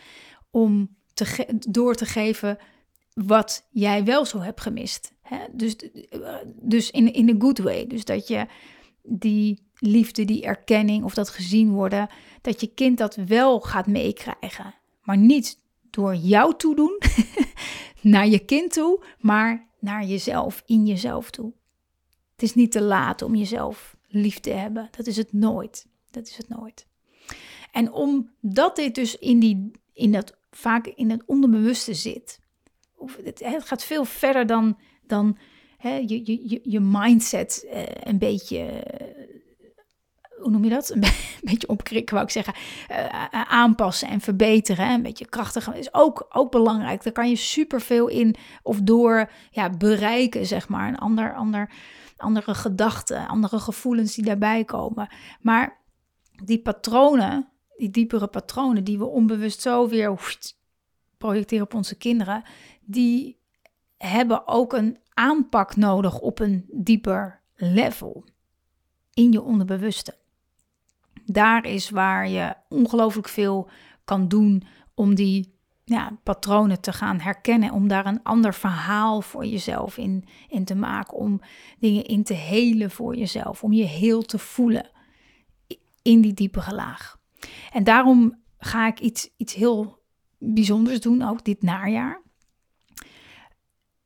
Om 0.50 0.96
te 1.14 1.58
door 1.68 1.94
te 1.94 2.06
geven 2.06 2.58
wat 3.14 3.66
jij 3.70 4.04
wel 4.04 4.24
zo 4.24 4.40
hebt 4.40 4.60
gemist. 4.60 5.12
Hè? 5.22 5.38
Dus, 5.52 5.76
dus 6.60 6.90
in, 6.90 7.12
in 7.12 7.28
een 7.28 7.40
good 7.40 7.58
way. 7.58 7.86
Dus 7.86 8.04
dat 8.04 8.28
je 8.28 8.46
die 9.02 9.62
liefde, 9.78 10.24
die 10.24 10.44
erkenning 10.44 11.04
of 11.04 11.14
dat 11.14 11.28
gezien 11.28 11.70
worden, 11.70 12.08
dat 12.40 12.60
je 12.60 12.66
kind 12.66 12.98
dat 12.98 13.16
wel 13.16 13.60
gaat 13.60 13.86
meekrijgen. 13.86 14.74
Maar 15.02 15.16
niet 15.16 15.58
door 15.90 16.14
jou 16.14 16.56
toe 16.56 16.76
doen, 16.76 16.98
naar 18.14 18.26
je 18.26 18.38
kind 18.38 18.72
toe, 18.72 19.04
maar 19.18 19.68
naar 19.80 20.04
jezelf, 20.04 20.62
in 20.66 20.86
jezelf 20.86 21.30
toe. 21.30 21.52
Het 22.32 22.42
is 22.42 22.54
niet 22.54 22.72
te 22.72 22.82
laat 22.82 23.22
om 23.22 23.34
jezelf 23.34 23.96
lief 24.08 24.40
te 24.40 24.50
hebben. 24.50 24.88
Dat 24.96 25.06
is 25.06 25.16
het 25.16 25.32
nooit. 25.32 25.86
Dat 26.10 26.28
is 26.28 26.36
het 26.36 26.48
nooit. 26.48 26.86
En 27.74 27.92
omdat 27.92 28.76
dit 28.76 28.94
dus 28.94 29.18
in, 29.18 29.38
die, 29.38 29.70
in 29.92 30.12
dat, 30.12 30.36
vaak 30.50 30.86
in 30.86 31.10
het 31.10 31.22
onderbewuste 31.26 31.94
zit, 31.94 32.40
het, 33.24 33.40
het 33.44 33.64
gaat 33.64 33.84
veel 33.84 34.04
verder 34.04 34.46
dan, 34.46 34.78
dan 35.06 35.38
hè, 35.78 35.94
je, 35.94 36.48
je, 36.48 36.60
je 36.62 36.80
mindset 36.80 37.66
uh, 37.66 37.82
een 38.00 38.18
beetje, 38.18 38.58
uh, 38.58 39.08
hoe 40.38 40.50
noem 40.50 40.64
je 40.64 40.70
dat? 40.70 40.90
Een, 40.94 41.00
beetje 41.42 41.68
opkrikken, 41.68 42.14
wou 42.14 42.26
ik 42.26 42.32
zeggen. 42.32 42.54
Uh, 42.90 43.26
aanpassen 43.48 44.08
en 44.08 44.20
verbeteren. 44.20 44.90
Een 44.90 45.02
beetje 45.02 45.28
krachtiger 45.28 45.74
is 45.74 45.94
ook, 45.94 46.26
ook 46.28 46.50
belangrijk. 46.50 47.02
Daar 47.02 47.12
kan 47.12 47.28
je 47.28 47.36
superveel 47.36 48.08
in 48.08 48.34
of 48.62 48.80
door 48.80 49.30
ja, 49.50 49.70
bereiken, 49.70 50.46
zeg 50.46 50.68
maar. 50.68 50.88
Een 50.88 50.98
ander, 50.98 51.34
ander, 51.34 51.70
andere 52.16 52.54
gedachten, 52.54 53.28
andere 53.28 53.58
gevoelens 53.58 54.14
die 54.14 54.24
daarbij 54.24 54.64
komen. 54.64 55.08
Maar 55.40 55.82
die 56.44 56.62
patronen, 56.62 57.48
die 57.76 57.90
diepere 57.90 58.26
patronen 58.26 58.84
die 58.84 58.98
we 58.98 59.04
onbewust 59.04 59.60
zo 59.60 59.88
weer 59.88 60.38
projecteren 61.18 61.64
op 61.64 61.74
onze 61.74 61.96
kinderen, 61.96 62.42
die 62.80 63.38
hebben 63.96 64.48
ook 64.48 64.72
een 64.72 64.98
aanpak 65.14 65.76
nodig 65.76 66.18
op 66.20 66.38
een 66.38 66.64
dieper 66.72 67.40
level 67.54 68.24
in 69.14 69.32
je 69.32 69.42
onderbewuste. 69.42 70.14
Daar 71.24 71.66
is 71.66 71.90
waar 71.90 72.28
je 72.28 72.54
ongelooflijk 72.68 73.28
veel 73.28 73.68
kan 74.04 74.28
doen 74.28 74.62
om 74.94 75.14
die 75.14 75.54
ja, 75.84 76.18
patronen 76.22 76.80
te 76.80 76.92
gaan 76.92 77.20
herkennen, 77.20 77.72
om 77.72 77.88
daar 77.88 78.06
een 78.06 78.22
ander 78.22 78.54
verhaal 78.54 79.22
voor 79.22 79.46
jezelf 79.46 79.98
in, 79.98 80.24
in 80.48 80.64
te 80.64 80.74
maken, 80.74 81.16
om 81.16 81.40
dingen 81.78 82.04
in 82.04 82.24
te 82.24 82.34
helen 82.34 82.90
voor 82.90 83.16
jezelf, 83.16 83.62
om 83.62 83.72
je 83.72 83.84
heel 83.84 84.22
te 84.22 84.38
voelen 84.38 84.90
in 86.02 86.20
die 86.20 86.34
diepere 86.34 86.74
laag. 86.74 87.22
En 87.72 87.84
daarom 87.84 88.42
ga 88.58 88.86
ik 88.86 89.00
iets, 89.00 89.30
iets 89.36 89.54
heel 89.54 90.02
bijzonders 90.38 91.00
doen, 91.00 91.22
ook 91.22 91.44
dit 91.44 91.62
najaar. 91.62 92.22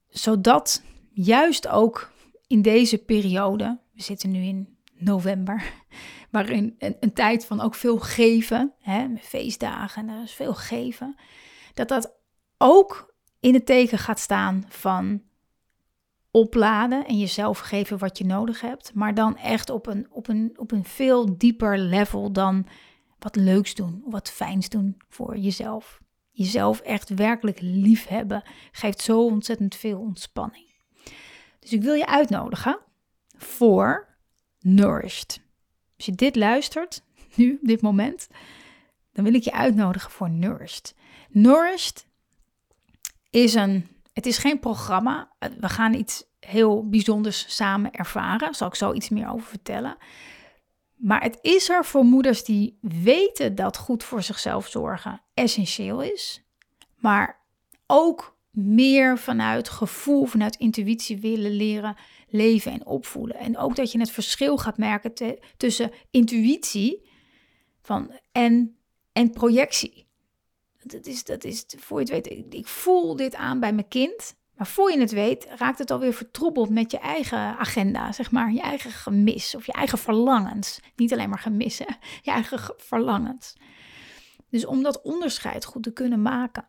Zodat 0.08 0.82
juist 1.10 1.68
ook 1.68 2.12
in 2.46 2.62
deze 2.62 2.98
periode, 2.98 3.80
we 3.94 4.02
zitten 4.02 4.30
nu 4.30 4.42
in 4.42 4.78
november, 4.94 5.72
waarin 6.30 6.74
een, 6.78 7.12
tijd 7.12 7.46
van 7.46 7.60
ook 7.60 7.74
veel 7.74 7.98
geven, 7.98 8.72
hè, 8.80 9.06
feestdagen 9.20 10.08
en 10.08 10.16
er 10.16 10.22
is 10.22 10.32
veel 10.32 10.54
geven, 10.54 11.16
dat 11.74 11.88
dat 11.88 12.16
ook 12.58 13.14
in 13.40 13.54
het 13.54 13.66
teken 13.66 13.98
gaat 13.98 14.18
staan 14.18 14.64
van 14.68 15.22
opladen 16.30 17.06
en 17.06 17.18
jezelf 17.18 17.58
geven 17.58 17.98
wat 17.98 18.18
je 18.18 18.24
nodig 18.24 18.60
hebt, 18.60 18.94
maar 18.94 19.14
dan 19.14 19.36
echt 19.36 19.70
op 19.70 19.86
een, 19.86 20.06
op 20.10 20.28
een, 20.28 20.52
op 20.56 20.72
een 20.72 20.84
veel 20.84 21.38
dieper 21.38 21.78
level 21.78 22.32
dan 22.32 22.66
wat 23.18 23.36
leuks 23.36 23.74
doen, 23.74 24.02
wat 24.06 24.30
fijns 24.30 24.68
doen 24.68 24.96
voor 25.08 25.36
jezelf. 25.36 25.98
Jezelf 26.30 26.80
echt 26.80 27.08
werkelijk 27.08 27.58
lief 27.60 28.06
hebben 28.06 28.42
geeft 28.72 29.00
zo 29.00 29.24
ontzettend 29.24 29.74
veel 29.74 29.98
ontspanning. 29.98 30.66
Dus 31.58 31.72
ik 31.72 31.82
wil 31.82 31.94
je 31.94 32.06
uitnodigen 32.06 32.78
voor 33.36 34.08
Nourished. 34.60 35.40
Als 35.96 36.06
je 36.06 36.12
dit 36.12 36.36
luistert, 36.36 37.02
nu, 37.36 37.52
op 37.52 37.66
dit 37.68 37.80
moment, 37.80 38.28
dan 39.12 39.24
wil 39.24 39.34
ik 39.34 39.42
je 39.42 39.52
uitnodigen 39.52 40.10
voor 40.10 40.30
Nourished. 40.30 40.94
Nourished 41.30 42.06
is 43.30 43.54
een, 43.54 43.88
het 44.12 44.26
is 44.26 44.38
geen 44.38 44.58
programma. 44.58 45.32
We 45.60 45.68
gaan 45.68 45.94
iets 45.94 46.24
heel 46.40 46.88
bijzonders 46.88 47.56
samen 47.56 47.92
ervaren. 47.92 48.38
Daar 48.38 48.54
zal 48.54 48.68
ik 48.68 48.74
zo 48.74 48.92
iets 48.92 49.08
meer 49.08 49.28
over 49.28 49.46
vertellen. 49.46 49.96
Maar 50.98 51.22
het 51.22 51.38
is 51.40 51.68
er 51.68 51.84
voor 51.84 52.04
moeders 52.04 52.44
die 52.44 52.78
weten 52.80 53.54
dat 53.54 53.76
goed 53.76 54.04
voor 54.04 54.22
zichzelf 54.22 54.68
zorgen 54.68 55.22
essentieel 55.34 56.02
is, 56.02 56.42
maar 56.96 57.40
ook 57.86 58.36
meer 58.50 59.18
vanuit 59.18 59.68
gevoel, 59.68 60.24
vanuit 60.24 60.56
intuïtie 60.56 61.18
willen 61.18 61.50
leren 61.50 61.96
leven 62.28 62.72
en 62.72 62.86
opvoelen. 62.86 63.36
En 63.36 63.58
ook 63.58 63.76
dat 63.76 63.92
je 63.92 63.98
het 63.98 64.10
verschil 64.10 64.56
gaat 64.56 64.78
merken 64.78 65.36
tussen 65.56 65.92
intuïtie 66.10 67.08
van, 67.82 68.10
en, 68.32 68.76
en 69.12 69.30
projectie. 69.30 70.06
Dat 70.82 71.06
is, 71.06 71.24
dat 71.24 71.44
is, 71.44 71.64
voor 71.76 72.00
je 72.04 72.14
het 72.14 72.28
weet, 72.28 72.54
ik 72.54 72.66
voel 72.66 73.16
dit 73.16 73.34
aan 73.34 73.60
bij 73.60 73.72
mijn 73.72 73.88
kind. 73.88 74.36
Maar 74.58 74.66
voor 74.66 74.92
je 74.92 75.00
het 75.00 75.10
weet, 75.10 75.48
raakt 75.56 75.78
het 75.78 75.90
alweer 75.90 76.12
vertroebeld 76.12 76.70
met 76.70 76.90
je 76.90 76.98
eigen 76.98 77.38
agenda, 77.58 78.12
zeg 78.12 78.30
maar. 78.30 78.52
Je 78.52 78.60
eigen 78.60 78.90
gemis 78.90 79.54
of 79.54 79.66
je 79.66 79.72
eigen 79.72 79.98
verlangens. 79.98 80.80
Niet 80.96 81.12
alleen 81.12 81.28
maar 81.28 81.38
gemissen, 81.38 81.86
je 82.22 82.30
eigen 82.30 82.74
verlangens. 82.76 83.56
Dus 84.50 84.66
om 84.66 84.82
dat 84.82 85.02
onderscheid 85.02 85.64
goed 85.64 85.82
te 85.82 85.92
kunnen 85.92 86.22
maken. 86.22 86.66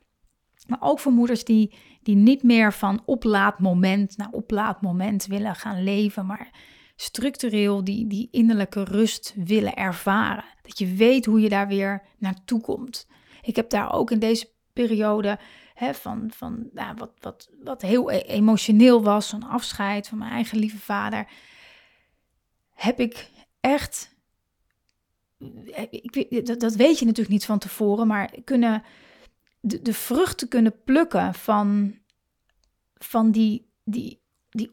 Maar 0.67 0.81
ook 0.81 0.99
voor 0.99 1.11
moeders 1.11 1.43
die, 1.43 1.73
die 2.01 2.15
niet 2.15 2.43
meer 2.43 2.73
van 2.73 3.01
oplaadmoment 3.05 4.17
naar 4.17 4.31
oplaadmoment 4.31 5.25
willen 5.25 5.55
gaan 5.55 5.83
leven, 5.83 6.25
maar 6.25 6.49
structureel 6.95 7.83
die, 7.83 8.07
die 8.07 8.27
innerlijke 8.31 8.83
rust 8.83 9.33
willen 9.35 9.75
ervaren. 9.75 10.45
Dat 10.61 10.77
je 10.77 10.93
weet 10.93 11.25
hoe 11.25 11.39
je 11.39 11.49
daar 11.49 11.67
weer 11.67 12.01
naartoe 12.17 12.61
komt. 12.61 13.07
Ik 13.41 13.55
heb 13.55 13.69
daar 13.69 13.93
ook 13.93 14.11
in 14.11 14.19
deze 14.19 14.49
periode 14.73 15.39
van, 15.79 16.31
van 16.33 16.69
nou, 16.73 16.95
wat, 16.97 17.11
wat, 17.19 17.49
wat 17.63 17.81
heel 17.81 18.11
e-, 18.11 18.17
emotioneel 18.17 19.03
was, 19.03 19.31
een 19.31 19.43
afscheid 19.43 20.07
van 20.07 20.17
mijn 20.17 20.31
eigen 20.31 20.57
lieve 20.57 20.79
vader, 20.79 21.27
heb 22.73 22.99
ik 22.99 23.29
echt, 23.59 24.15
ik, 25.89 26.45
dat, 26.45 26.59
dat 26.59 26.75
weet 26.75 26.99
je 26.99 27.05
natuurlijk 27.05 27.33
niet 27.33 27.45
van 27.45 27.59
tevoren, 27.59 28.07
maar 28.07 28.33
kunnen 28.43 28.83
de, 29.59 29.81
de 29.81 29.93
vruchten 29.93 30.47
kunnen 30.47 30.83
plukken 30.83 31.33
van, 31.33 31.95
van 32.93 33.31
die, 33.31 33.71
die, 33.83 34.21
die 34.49 34.71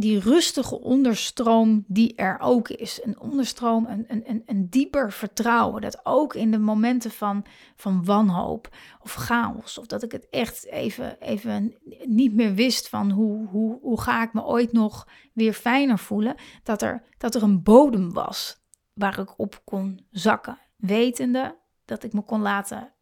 die 0.00 0.18
rustige 0.18 0.80
onderstroom 0.80 1.84
die 1.86 2.14
er 2.14 2.38
ook 2.40 2.68
is. 2.68 3.00
Een 3.02 3.20
onderstroom, 3.20 3.86
een, 3.86 4.04
een, 4.08 4.42
een 4.46 4.70
dieper 4.70 5.12
vertrouwen. 5.12 5.82
Dat 5.82 6.00
ook 6.02 6.34
in 6.34 6.50
de 6.50 6.58
momenten 6.58 7.10
van, 7.10 7.44
van 7.76 8.04
wanhoop 8.04 8.68
of 9.02 9.14
chaos, 9.14 9.78
of 9.78 9.86
dat 9.86 10.02
ik 10.02 10.12
het 10.12 10.28
echt 10.30 10.66
even, 10.66 11.20
even 11.20 11.74
niet 12.04 12.34
meer 12.34 12.54
wist 12.54 12.88
van 12.88 13.10
hoe, 13.10 13.46
hoe, 13.48 13.78
hoe 13.80 14.00
ga 14.00 14.22
ik 14.22 14.32
me 14.32 14.44
ooit 14.44 14.72
nog 14.72 15.08
weer 15.32 15.52
fijner 15.52 15.98
voelen, 15.98 16.34
dat 16.62 16.82
er, 16.82 17.02
dat 17.18 17.34
er 17.34 17.42
een 17.42 17.62
bodem 17.62 18.12
was 18.12 18.60
waar 18.94 19.18
ik 19.18 19.38
op 19.38 19.60
kon 19.64 20.06
zakken. 20.10 20.58
Wetende 20.76 21.58
dat 21.84 22.02
ik 22.02 22.12
me 22.12 22.22
kon 22.22 22.40
laten 22.40 22.92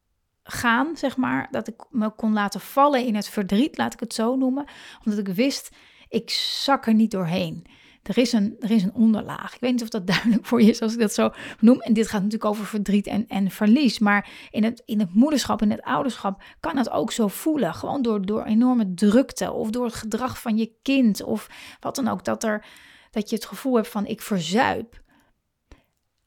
gaan, 0.42 0.96
zeg 0.96 1.16
maar. 1.16 1.48
Dat 1.50 1.68
ik 1.68 1.84
me 1.90 2.10
kon 2.10 2.32
laten 2.32 2.60
vallen 2.60 3.06
in 3.06 3.14
het 3.14 3.28
verdriet, 3.28 3.78
laat 3.78 3.92
ik 3.92 4.00
het 4.00 4.14
zo 4.14 4.36
noemen. 4.36 4.64
Omdat 5.04 5.18
ik 5.18 5.34
wist, 5.34 5.70
ik 6.08 6.30
zak 6.30 6.86
er 6.86 6.94
niet 6.94 7.10
doorheen. 7.10 7.66
Er 8.02 8.18
is, 8.18 8.32
een, 8.32 8.56
er 8.60 8.70
is 8.70 8.82
een 8.82 8.94
onderlaag. 8.94 9.54
Ik 9.54 9.60
weet 9.60 9.72
niet 9.72 9.82
of 9.82 9.88
dat 9.88 10.06
duidelijk 10.16 10.46
voor 10.46 10.62
je 10.62 10.70
is 10.70 10.80
als 10.80 10.92
ik 10.92 10.98
dat 10.98 11.14
zo 11.14 11.30
noem. 11.60 11.80
En 11.80 11.92
dit 11.92 12.08
gaat 12.08 12.22
natuurlijk 12.22 12.50
over 12.50 12.66
verdriet 12.66 13.06
en, 13.06 13.26
en 13.28 13.50
verlies. 13.50 13.98
Maar 13.98 14.30
in 14.50 14.64
het, 14.64 14.82
in 14.84 15.00
het 15.00 15.14
moederschap, 15.14 15.62
in 15.62 15.70
het 15.70 15.82
ouderschap, 15.82 16.42
kan 16.60 16.76
het 16.76 16.90
ook 16.90 17.12
zo 17.12 17.28
voelen. 17.28 17.74
Gewoon 17.74 18.02
door, 18.02 18.26
door 18.26 18.44
enorme 18.44 18.94
drukte 18.94 19.52
of 19.52 19.70
door 19.70 19.84
het 19.84 19.94
gedrag 19.94 20.40
van 20.40 20.56
je 20.56 20.72
kind 20.82 21.22
of 21.22 21.48
wat 21.80 21.96
dan 21.96 22.08
ook. 22.08 22.24
Dat, 22.24 22.44
er, 22.44 22.66
dat 23.10 23.30
je 23.30 23.36
het 23.36 23.46
gevoel 23.46 23.74
hebt 23.74 23.88
van 23.88 24.06
ik 24.06 24.22
verzuip. 24.22 25.02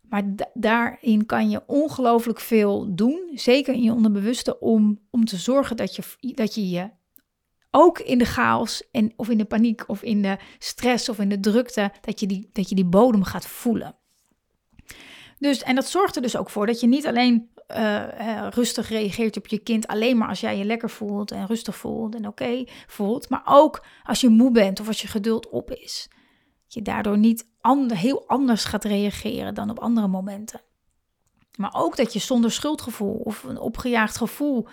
Maar 0.02 0.24
daarin 0.54 1.26
kan 1.26 1.50
je 1.50 1.64
ongelooflijk 1.68 2.40
veel 2.40 2.96
doen, 2.96 3.32
zeker 3.34 3.74
in 3.74 3.84
je 3.84 3.94
onderbewuste, 3.94 4.60
om, 4.60 5.00
om 5.10 5.26
te 5.26 5.38
zorgen 5.38 5.78
dat 5.78 5.96
je, 5.96 6.04
dat 6.20 6.56
je 6.56 6.70
je 6.70 6.90
ook 7.72 8.00
in 8.00 8.18
de 8.18 8.26
chaos 8.26 8.90
en, 8.92 9.14
of 9.16 9.30
in 9.30 9.38
de 9.38 9.46
paniek 9.46 9.84
of 9.88 10.04
in 10.04 10.22
de 10.22 10.38
stress 10.60 11.10
of 11.10 11.20
in 11.20 11.30
de 11.30 11.40
drukte, 11.40 11.92
dat 12.02 12.20
je 12.20 12.28
die, 12.28 12.50
dat 12.54 12.70
je 12.70 12.76
die 12.76 12.86
bodem 12.86 13.24
gaat 13.24 13.46
voelen. 13.46 13.96
Dus, 15.40 15.64
en 15.64 15.76
dat 15.76 15.88
zorgt 15.88 16.16
er 16.16 16.22
dus 16.22 16.38
ook 16.38 16.50
voor 16.50 16.66
dat 16.66 16.80
je 16.80 16.88
niet 16.88 17.08
alleen 17.08 17.50
uh, 17.78 18.48
rustig 18.50 18.90
reageert 18.90 19.38
op 19.38 19.48
je 19.48 19.58
kind, 19.58 19.88
alleen 19.88 20.18
maar 20.18 20.28
als 20.28 20.40
jij 20.40 20.58
je 20.58 20.66
lekker 20.66 20.90
voelt 20.90 21.32
en 21.32 21.46
rustig 21.46 21.76
voelt 21.76 22.16
en 22.16 22.28
oké 22.28 22.64
voelt, 22.88 23.30
maar 23.30 23.42
ook 23.46 23.86
als 24.04 24.22
je 24.22 24.30
moe 24.30 24.52
bent 24.52 24.80
of 24.80 24.88
als 24.88 25.02
je 25.02 25.08
geduld 25.08 25.50
op 25.50 25.72
is. 25.72 26.08
Dat 26.64 26.74
je 26.74 26.82
daardoor 26.82 27.18
niet 27.18 27.48
ander, 27.62 27.98
heel 27.98 28.28
anders 28.28 28.64
gaat 28.64 28.84
reageren 28.84 29.54
dan 29.54 29.70
op 29.70 29.80
andere 29.80 30.08
momenten. 30.08 30.62
Maar 31.58 31.74
ook 31.74 31.98
dat 31.98 32.14
je 32.14 32.20
zonder 32.20 32.52
schuldgevoel 32.52 33.16
of 33.16 33.44
een 33.44 33.60
opgejaagd 33.60 34.18
gevoel 34.18 34.68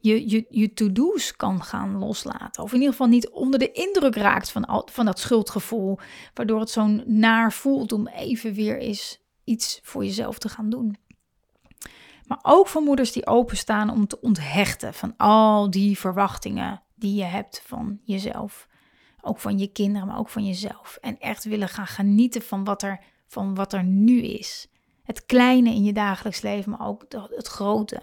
je, 0.00 0.30
je, 0.30 0.46
je 0.48 0.72
to-do's 0.72 1.36
kan 1.36 1.62
gaan 1.62 1.98
loslaten. 1.98 2.62
Of 2.62 2.70
in 2.70 2.78
ieder 2.78 2.90
geval 2.90 3.06
niet 3.06 3.30
onder 3.30 3.58
de 3.58 3.72
indruk 3.72 4.14
raakt 4.14 4.50
van, 4.50 4.82
van 4.92 5.04
dat 5.04 5.18
schuldgevoel. 5.18 5.98
Waardoor 6.34 6.60
het 6.60 6.70
zo'n 6.70 7.02
naar 7.06 7.52
voelt 7.52 7.92
om 7.92 8.06
even 8.06 8.54
weer 8.54 8.78
eens 8.78 9.20
iets 9.44 9.80
voor 9.82 10.04
jezelf 10.04 10.38
te 10.38 10.48
gaan 10.48 10.70
doen. 10.70 10.96
Maar 12.26 12.38
ook 12.42 12.68
voor 12.68 12.82
moeders 12.82 13.12
die 13.12 13.26
openstaan 13.26 13.90
om 13.90 14.06
te 14.06 14.20
onthechten 14.20 14.94
van 14.94 15.16
al 15.16 15.70
die 15.70 15.98
verwachtingen 15.98 16.82
die 16.94 17.14
je 17.14 17.24
hebt 17.24 17.62
van 17.66 18.00
jezelf. 18.04 18.68
Ook 19.22 19.38
van 19.38 19.58
je 19.58 19.66
kinderen, 19.66 20.06
maar 20.06 20.18
ook 20.18 20.28
van 20.28 20.46
jezelf. 20.46 20.98
En 21.00 21.18
echt 21.18 21.44
willen 21.44 21.68
gaan 21.68 21.86
genieten 21.86 22.42
van 22.42 22.64
wat 22.64 22.82
er, 22.82 23.00
van 23.26 23.54
wat 23.54 23.72
er 23.72 23.84
nu 23.84 24.20
is. 24.22 24.68
Het 25.02 25.26
kleine 25.26 25.70
in 25.70 25.84
je 25.84 25.92
dagelijks 25.92 26.40
leven, 26.40 26.70
maar 26.70 26.86
ook 26.86 27.04
het 27.30 27.46
grote 27.46 28.02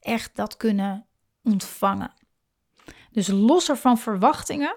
echt 0.00 0.36
dat 0.36 0.56
kunnen 0.56 1.06
ontvangen. 1.42 2.12
Dus 3.12 3.28
losser 3.28 3.76
van 3.76 3.98
verwachtingen, 3.98 4.76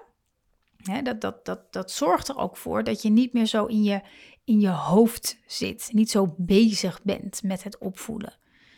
hè, 0.77 1.01
dat, 1.01 1.21
dat, 1.21 1.45
dat, 1.45 1.73
dat 1.73 1.91
zorgt 1.91 2.27
er 2.27 2.37
ook 2.37 2.57
voor 2.57 2.83
dat 2.83 3.01
je 3.01 3.09
niet 3.09 3.33
meer 3.33 3.45
zo 3.45 3.65
in 3.65 3.83
je, 3.83 4.01
in 4.43 4.59
je 4.59 4.69
hoofd 4.69 5.37
zit, 5.45 5.89
niet 5.91 6.11
zo 6.11 6.35
bezig 6.37 7.03
bent 7.03 7.43
met 7.43 7.63
het 7.63 7.77
opvoeden. 7.77 8.33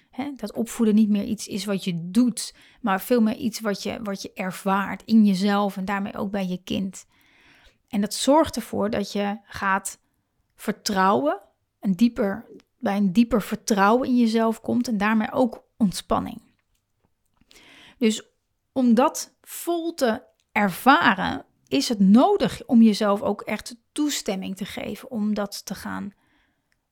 Hè, 0.10 0.32
dat 0.36 0.54
opvoeden 0.54 0.96
niet 0.96 1.10
meer 1.10 1.24
iets 1.24 1.48
is 1.48 1.66
wat 1.66 1.84
je 1.84 2.12
doet, 2.12 2.56
maar 2.82 3.02
veel 3.02 3.22
meer 3.22 3.36
iets 3.36 3.60
wat 3.60 3.84
je, 3.84 4.00
wat 4.04 4.22
je 4.22 4.32
ervaart 4.34 5.04
in 5.06 5.26
jezelf 5.26 5.78
en 5.78 5.86
daarmee 5.86 6.16
ook 6.16 6.32
bij 6.32 6.48
je 6.48 6.64
kind. 6.64 7.06
En 7.88 8.02
dat 8.02 8.14
zorgt 8.14 8.56
ervoor 8.56 8.90
dat 8.90 9.12
je 9.12 9.38
gaat 9.44 10.00
vertrouwen, 10.56 11.42
een 11.80 11.96
dieper, 11.96 12.46
bij 12.80 12.98
een 12.98 13.14
dieper 13.14 13.42
vertrouwen 13.42 14.08
in 14.08 14.18
jezelf 14.18 14.62
komt 14.62 14.88
en 14.88 14.98
daarmee 14.98 15.32
ook 15.32 15.65
ontspanning. 15.78 16.42
Dus 17.98 18.24
om 18.72 18.94
dat 18.94 19.36
vol 19.42 19.94
te 19.94 20.24
ervaren, 20.52 21.46
is 21.68 21.90
het 21.90 22.00
nodig 22.00 22.66
om 22.66 22.82
jezelf 22.82 23.22
ook 23.22 23.42
echt 23.42 23.76
toestemming 23.92 24.56
te 24.56 24.66
geven 24.66 25.12
om 25.12 25.34
dat 25.34 25.66
te 25.66 25.76
gaan, 25.76 26.14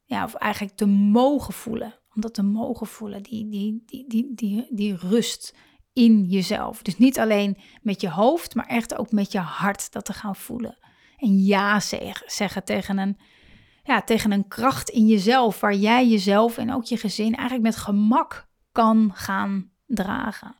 ja, 0.06 0.24
of 0.24 0.34
eigenlijk 0.34 0.76
te 0.76 0.86
mogen 0.86 1.54
voelen. 1.54 2.00
Om 2.16 2.22
dat 2.22 2.34
te 2.34 2.44
mogen 2.44 2.88
voelen, 2.88 3.24
die, 3.24 3.50
die, 3.50 3.84
die, 3.86 4.08
die, 4.08 4.32
die, 4.36 4.68
die 4.70 4.96
rust 4.96 5.56
in 5.94 6.26
jezelf. 6.26 6.82
Dus 6.82 6.98
niet 6.98 7.20
alleen 7.20 7.58
met 7.82 8.02
je 8.02 8.10
hoofd, 8.10 8.56
maar 8.56 8.68
echt 8.68 8.98
ook 8.98 9.12
met 9.12 9.32
je 9.32 9.40
hart 9.40 9.92
dat 9.92 10.06
te 10.06 10.14
gaan 10.14 10.36
voelen. 10.36 10.78
En 11.18 11.44
ja 11.44 11.80
zeggen, 11.80 12.32
zeggen 12.32 12.64
tegen 12.64 12.98
een 12.98 13.18
ja, 13.84 14.02
tegen 14.02 14.32
een 14.32 14.48
kracht 14.48 14.90
in 14.90 15.08
jezelf, 15.08 15.60
waar 15.60 15.76
jij 15.76 16.08
jezelf 16.08 16.58
en 16.58 16.74
ook 16.74 16.84
je 16.84 16.98
gezin 16.98 17.36
eigenlijk 17.36 17.62
met 17.62 17.76
gemak 17.76 18.48
kan 18.74 19.12
gaan 19.14 19.72
dragen. 19.86 20.56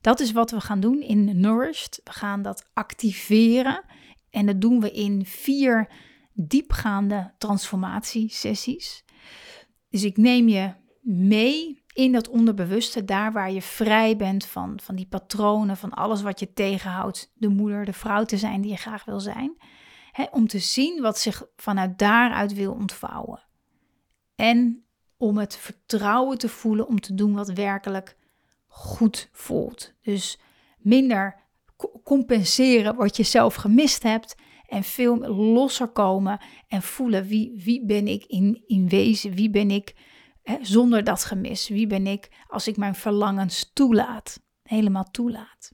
Dat 0.00 0.20
is 0.20 0.32
wat 0.32 0.50
we 0.50 0.60
gaan 0.60 0.80
doen 0.80 1.00
in 1.00 1.40
Nourished. 1.40 2.00
We 2.04 2.12
gaan 2.12 2.42
dat 2.42 2.68
activeren 2.72 3.84
en 4.30 4.46
dat 4.46 4.60
doen 4.60 4.80
we 4.80 4.90
in 4.90 5.24
vier 5.24 5.90
diepgaande 6.32 7.34
transformatiesessies. 7.38 9.04
Dus 9.88 10.04
ik 10.04 10.16
neem 10.16 10.48
je 10.48 10.72
mee 11.02 11.82
in 11.92 12.12
dat 12.12 12.28
onderbewuste, 12.28 13.04
daar 13.04 13.32
waar 13.32 13.52
je 13.52 13.62
vrij 13.62 14.16
bent 14.16 14.46
van, 14.46 14.80
van 14.82 14.96
die 14.96 15.06
patronen, 15.06 15.76
van 15.76 15.90
alles 15.90 16.22
wat 16.22 16.40
je 16.40 16.52
tegenhoudt, 16.52 17.32
de 17.34 17.48
moeder, 17.48 17.84
de 17.84 17.92
vrouw 17.92 18.24
te 18.24 18.36
zijn 18.36 18.60
die 18.60 18.70
je 18.70 18.76
graag 18.76 19.04
wil 19.04 19.20
zijn. 19.20 19.56
om 20.30 20.46
te 20.46 20.58
zien 20.58 21.00
wat 21.00 21.18
zich 21.18 21.42
vanuit 21.56 21.98
daaruit 21.98 22.54
wil 22.54 22.72
ontvouwen. 22.72 23.46
En 24.34 24.87
om 25.18 25.38
het 25.38 25.56
vertrouwen 25.56 26.38
te 26.38 26.48
voelen 26.48 26.86
om 26.86 27.00
te 27.00 27.14
doen 27.14 27.34
wat 27.34 27.48
werkelijk 27.48 28.16
goed 28.66 29.28
voelt. 29.32 29.92
Dus 30.02 30.38
minder 30.78 31.36
compenseren 32.04 32.96
wat 32.96 33.16
je 33.16 33.22
zelf 33.22 33.54
gemist 33.54 34.02
hebt 34.02 34.36
en 34.68 34.82
veel 34.82 35.18
losser 35.28 35.88
komen 35.88 36.40
en 36.68 36.82
voelen 36.82 37.26
wie, 37.26 37.52
wie 37.64 37.84
ben 37.84 38.06
ik 38.06 38.24
in, 38.24 38.62
in 38.66 38.88
wezen, 38.88 39.34
wie 39.34 39.50
ben 39.50 39.70
ik 39.70 39.94
hè, 40.42 40.56
zonder 40.60 41.04
dat 41.04 41.24
gemis, 41.24 41.68
wie 41.68 41.86
ben 41.86 42.06
ik 42.06 42.28
als 42.46 42.68
ik 42.68 42.76
mijn 42.76 42.94
verlangens 42.94 43.70
toelaat, 43.72 44.40
helemaal 44.62 45.10
toelaat. 45.10 45.72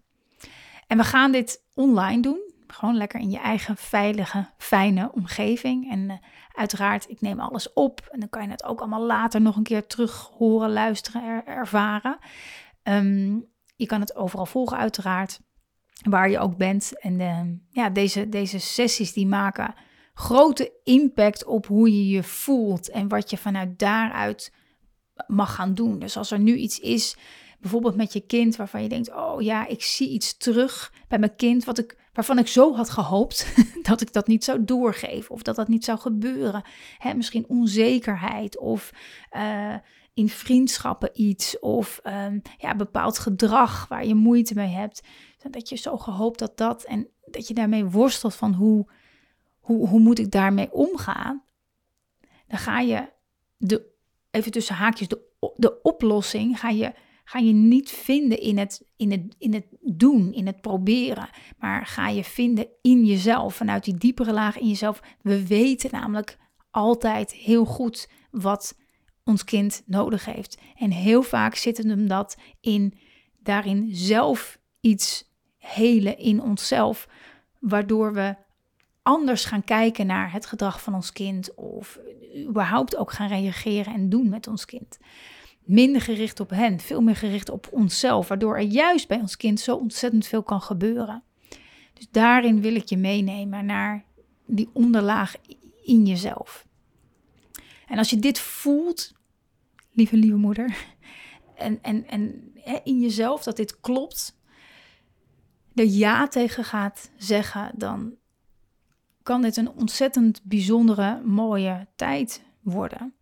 En 0.86 0.96
we 0.96 1.04
gaan 1.04 1.32
dit 1.32 1.64
online 1.74 2.22
doen, 2.22 2.52
gewoon 2.74 2.96
lekker 2.96 3.20
in 3.20 3.30
je 3.30 3.38
eigen 3.38 3.76
veilige, 3.76 4.50
fijne 4.58 5.10
omgeving. 5.12 5.90
En 5.90 6.00
uh, 6.00 6.12
uiteraard, 6.52 7.08
ik 7.08 7.20
neem 7.20 7.40
alles 7.40 7.72
op. 7.72 8.08
En 8.10 8.20
dan 8.20 8.28
kan 8.28 8.42
je 8.42 8.50
het 8.50 8.64
ook 8.64 8.80
allemaal 8.80 9.06
later 9.06 9.40
nog 9.40 9.56
een 9.56 9.62
keer 9.62 9.86
terug 9.86 10.30
horen, 10.38 10.72
luisteren, 10.72 11.46
ervaren. 11.46 12.18
Ehm, 12.82 13.38
je 13.76 13.86
kan 13.86 14.00
het 14.00 14.16
overal 14.16 14.46
volgen, 14.46 14.76
uiteraard, 14.76 15.40
waar 16.08 16.30
je 16.30 16.38
ook 16.38 16.56
bent. 16.56 17.00
En 17.00 17.20
ehm, 17.20 17.54
ja, 17.70 17.90
deze, 17.90 18.28
deze 18.28 18.58
sessies 18.58 19.12
die 19.12 19.26
maken 19.26 19.74
grote 20.14 20.72
impact 20.84 21.44
op 21.44 21.66
hoe 21.66 21.96
je 21.96 22.08
je 22.08 22.22
voelt 22.22 22.90
en 22.90 23.08
wat 23.08 23.30
je 23.30 23.36
vanuit 23.36 23.78
daaruit 23.78 24.52
mag 25.26 25.54
gaan 25.54 25.74
doen. 25.74 25.98
Dus 25.98 26.16
als 26.16 26.30
er 26.30 26.38
nu 26.38 26.56
iets 26.56 26.78
is, 26.78 27.16
bijvoorbeeld 27.64 27.96
met 27.96 28.12
je 28.12 28.20
kind, 28.20 28.56
waarvan 28.56 28.82
je 28.82 28.88
denkt: 28.88 29.12
Oh 29.12 29.42
ja, 29.42 29.66
ik 29.66 29.82
zie 29.82 30.08
iets 30.08 30.36
terug 30.36 30.92
bij 31.08 31.18
mijn 31.18 31.36
kind, 31.36 31.64
wat 31.64 31.78
ik, 31.78 31.96
waarvan 32.12 32.38
ik 32.38 32.48
zo 32.48 32.74
had 32.74 32.90
gehoopt 32.90 33.54
dat 33.88 34.00
ik 34.00 34.12
dat 34.12 34.26
niet 34.26 34.44
zou 34.44 34.64
doorgeven 34.64 35.30
of 35.30 35.42
dat 35.42 35.56
dat 35.56 35.68
niet 35.68 35.84
zou 35.84 35.98
gebeuren. 35.98 36.62
Hè, 36.98 37.14
misschien 37.14 37.48
onzekerheid 37.48 38.58
of. 38.58 38.92
Uh, 39.36 39.74
in 40.14 40.28
vriendschappen 40.28 41.10
iets 41.12 41.58
of 41.58 42.00
um, 42.04 42.42
ja, 42.58 42.76
bepaald 42.76 43.18
gedrag 43.18 43.88
waar 43.88 44.06
je 44.06 44.14
moeite 44.14 44.54
mee 44.54 44.68
hebt. 44.68 45.02
Dat 45.50 45.68
je 45.68 45.76
zo 45.76 45.96
gehoopt 45.96 46.38
dat 46.38 46.56
dat 46.56 46.84
en 46.84 47.08
dat 47.24 47.48
je 47.48 47.54
daarmee 47.54 47.84
worstelt 47.84 48.34
van 48.34 48.52
hoe, 48.52 48.90
hoe, 49.60 49.88
hoe 49.88 50.00
moet 50.00 50.18
ik 50.18 50.30
daarmee 50.30 50.72
omgaan. 50.72 51.44
Dan 52.46 52.58
ga 52.58 52.80
je 52.80 53.08
de, 53.56 53.86
even 54.30 54.52
tussen 54.52 54.74
haakjes, 54.74 55.08
de, 55.08 55.20
de 55.54 55.82
oplossing 55.82 56.60
ga 56.60 56.68
je, 56.68 56.92
ga 57.24 57.38
je 57.38 57.52
niet 57.52 57.90
vinden 57.90 58.40
in 58.40 58.58
het, 58.58 58.84
in, 58.96 59.10
het, 59.10 59.34
in 59.38 59.54
het 59.54 59.66
doen, 59.80 60.32
in 60.32 60.46
het 60.46 60.60
proberen. 60.60 61.28
Maar 61.58 61.86
ga 61.86 62.08
je 62.08 62.24
vinden 62.24 62.66
in 62.82 63.04
jezelf, 63.04 63.54
vanuit 63.54 63.84
die 63.84 63.94
diepere 63.94 64.32
laag 64.32 64.58
in 64.58 64.68
jezelf. 64.68 65.02
We 65.22 65.46
weten 65.46 65.90
namelijk 65.92 66.38
altijd 66.70 67.32
heel 67.32 67.64
goed 67.64 68.08
wat 68.30 68.78
ons 69.24 69.44
kind 69.44 69.82
nodig 69.86 70.24
heeft. 70.24 70.58
En 70.74 70.90
heel 70.90 71.22
vaak 71.22 71.54
zit 71.54 71.76
het 71.76 71.86
hem 71.86 72.08
dat 72.08 72.36
in 72.60 72.94
daarin 73.38 73.88
zelf 73.92 74.58
iets 74.80 75.32
helen 75.58 76.18
in 76.18 76.42
onszelf, 76.42 77.08
waardoor 77.58 78.12
we 78.12 78.36
anders 79.02 79.44
gaan 79.44 79.64
kijken 79.64 80.06
naar 80.06 80.32
het 80.32 80.46
gedrag 80.46 80.82
van 80.82 80.94
ons 80.94 81.12
kind 81.12 81.54
of 81.54 81.98
überhaupt 82.48 82.96
ook 82.96 83.12
gaan 83.12 83.28
reageren 83.28 83.94
en 83.94 84.08
doen 84.08 84.28
met 84.28 84.46
ons 84.46 84.64
kind. 84.64 84.98
Minder 85.64 86.00
gericht 86.00 86.40
op 86.40 86.50
hen, 86.50 86.80
veel 86.80 87.00
meer 87.00 87.16
gericht 87.16 87.50
op 87.50 87.68
onszelf, 87.70 88.28
waardoor 88.28 88.56
er 88.56 88.62
juist 88.62 89.08
bij 89.08 89.20
ons 89.20 89.36
kind 89.36 89.60
zo 89.60 89.76
ontzettend 89.76 90.26
veel 90.26 90.42
kan 90.42 90.60
gebeuren. 90.60 91.22
Dus 91.92 92.08
daarin 92.10 92.60
wil 92.60 92.74
ik 92.74 92.88
je 92.88 92.96
meenemen 92.96 93.66
naar 93.66 94.04
die 94.46 94.68
onderlaag 94.72 95.34
in 95.82 96.06
jezelf. 96.06 96.66
En 97.86 97.98
als 97.98 98.10
je 98.10 98.18
dit 98.18 98.38
voelt, 98.38 99.12
lieve, 99.92 100.16
lieve 100.16 100.36
moeder, 100.36 100.76
en, 101.54 101.78
en, 101.82 102.06
en 102.06 102.52
in 102.84 103.00
jezelf 103.00 103.42
dat 103.42 103.56
dit 103.56 103.80
klopt, 103.80 104.38
er 105.74 105.86
ja 105.86 106.28
tegen 106.28 106.64
gaat 106.64 107.10
zeggen, 107.16 107.70
dan 107.74 108.14
kan 109.22 109.42
dit 109.42 109.56
een 109.56 109.70
ontzettend 109.70 110.40
bijzondere, 110.42 111.22
mooie 111.24 111.86
tijd 111.96 112.42
worden. 112.60 113.14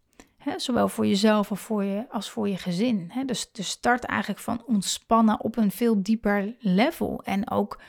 Zowel 0.56 0.88
voor 0.88 1.06
jezelf 1.06 1.50
als 1.50 1.60
voor 1.60 1.84
je, 1.84 2.10
als 2.10 2.30
voor 2.30 2.48
je 2.48 2.56
gezin. 2.56 3.12
dus 3.26 3.52
de 3.52 3.62
start 3.62 4.04
eigenlijk 4.04 4.40
van 4.40 4.62
ontspannen 4.66 5.40
op 5.40 5.56
een 5.56 5.70
veel 5.70 6.02
dieper 6.02 6.56
level. 6.58 7.20
En 7.24 7.50
ook 7.50 7.80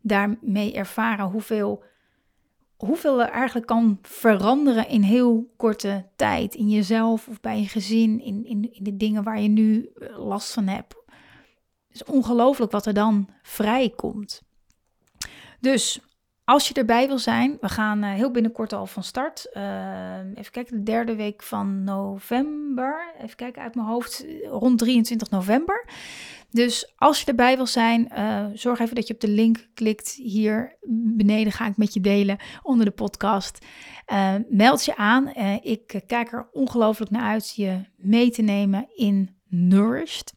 daarmee 0.00 0.74
ervaren 0.74 1.24
hoeveel, 1.24 1.84
hoeveel 2.76 3.22
er 3.22 3.30
eigenlijk 3.30 3.66
kan 3.66 3.98
veranderen 4.02 4.88
in 4.88 5.02
heel 5.02 5.52
korte 5.56 6.06
tijd. 6.16 6.54
In 6.54 6.68
jezelf 6.68 7.28
of 7.28 7.40
bij 7.40 7.60
je 7.60 7.68
gezin, 7.68 8.20
in, 8.20 8.44
in, 8.44 8.72
in 8.72 8.84
de 8.84 8.96
dingen 8.96 9.22
waar 9.22 9.40
je 9.40 9.48
nu 9.48 9.90
eh, 9.94 10.18
last 10.18 10.52
van 10.52 10.66
hebt. 10.66 10.94
Het 11.88 12.00
is 12.00 12.04
ongelooflijk 12.04 12.72
wat 12.72 12.86
er 12.86 12.94
dan 12.94 13.28
vrijkomt. 13.42 14.42
Dus 15.60 16.00
als 16.44 16.68
je 16.68 16.74
erbij 16.74 17.06
wil 17.06 17.18
zijn, 17.18 17.56
we 17.60 17.68
gaan 17.68 18.04
uh, 18.04 18.12
heel 18.12 18.30
binnenkort 18.30 18.72
al 18.72 18.86
van 18.86 19.02
start. 19.02 19.50
Uh, 19.54 20.18
even 20.34 20.52
kijken, 20.52 20.76
de 20.76 20.82
derde 20.82 21.14
week 21.14 21.42
van 21.42 21.84
november. 21.84 23.14
Even 23.20 23.36
kijken 23.36 23.62
uit 23.62 23.74
mijn 23.74 23.86
hoofd, 23.86 24.26
rond 24.42 24.78
23 24.78 25.30
november. 25.30 25.86
Dus 26.50 26.92
als 26.96 27.20
je 27.20 27.26
erbij 27.26 27.56
wil 27.56 27.66
zijn, 27.66 28.08
uh, 28.12 28.46
zorg 28.54 28.78
even 28.78 28.94
dat 28.94 29.06
je 29.06 29.14
op 29.14 29.20
de 29.20 29.28
link 29.28 29.68
klikt. 29.74 30.12
Hier 30.12 30.76
beneden 31.16 31.52
ga 31.52 31.66
ik 31.66 31.76
met 31.76 31.94
je 31.94 32.00
delen 32.00 32.38
onder 32.62 32.84
de 32.84 32.92
podcast. 32.92 33.66
meld 34.48 34.84
je 34.84 34.96
aan. 34.96 35.28
ik 35.62 36.02
kijk 36.06 36.32
er 36.32 36.48
ongelooflijk 36.52 37.10
naar 37.10 37.30
uit 37.30 37.54
je 37.54 37.80
mee 37.96 38.30
te 38.30 38.42
nemen 38.42 38.88
in 38.94 39.36
Nourished. 39.48 40.34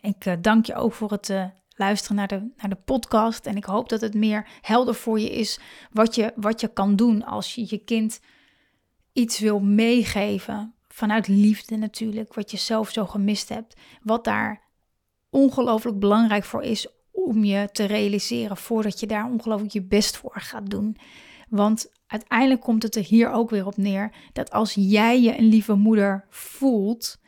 Ik 0.00 0.42
dank 0.42 0.66
je 0.66 0.74
ook 0.74 0.92
voor 0.92 1.10
het 1.10 1.32
luisteren 1.78 2.16
naar 2.16 2.28
de, 2.28 2.50
naar 2.56 2.68
de 2.68 2.80
podcast. 2.84 3.46
En 3.46 3.56
ik 3.56 3.64
hoop 3.64 3.88
dat 3.88 4.00
het 4.00 4.14
meer 4.14 4.48
helder 4.60 4.94
voor 4.94 5.20
je 5.20 5.30
is 5.30 5.58
wat 5.92 6.14
je, 6.14 6.32
wat 6.36 6.60
je 6.60 6.68
kan 6.68 6.96
doen 6.96 7.24
als 7.24 7.54
je 7.54 7.66
je 7.68 7.78
kind 7.78 8.20
iets 9.12 9.38
wil 9.38 9.60
meegeven. 9.60 10.74
Vanuit 10.88 11.28
liefde 11.28 11.76
natuurlijk, 11.76 12.34
wat 12.34 12.50
je 12.50 12.56
zelf 12.56 12.90
zo 12.90 13.06
gemist 13.06 13.48
hebt. 13.48 13.76
Wat 14.02 14.24
daar 14.24 14.62
ongelooflijk 15.30 15.98
belangrijk 15.98 16.44
voor 16.44 16.62
is 16.62 16.86
om 17.10 17.44
je 17.44 17.68
te 17.72 17.84
realiseren 17.84 18.56
voordat 18.56 19.00
je 19.00 19.06
daar 19.06 19.30
ongelooflijk 19.30 19.72
je 19.72 19.82
best 19.82 20.16
voor 20.16 20.34
gaat 20.34 20.70
doen. 20.70 20.96
Want 21.48 21.90
uiteindelijk 22.06 22.60
komt 22.60 22.82
het 22.82 22.96
er 22.96 23.04
hier 23.04 23.30
ook 23.30 23.50
weer 23.50 23.66
op 23.66 23.76
neer 23.76 24.12
dat 24.32 24.50
als 24.50 24.74
jij 24.74 25.20
je 25.20 25.38
een 25.38 25.48
lieve 25.48 25.74
moeder 25.74 26.24
voelt, 26.28 27.18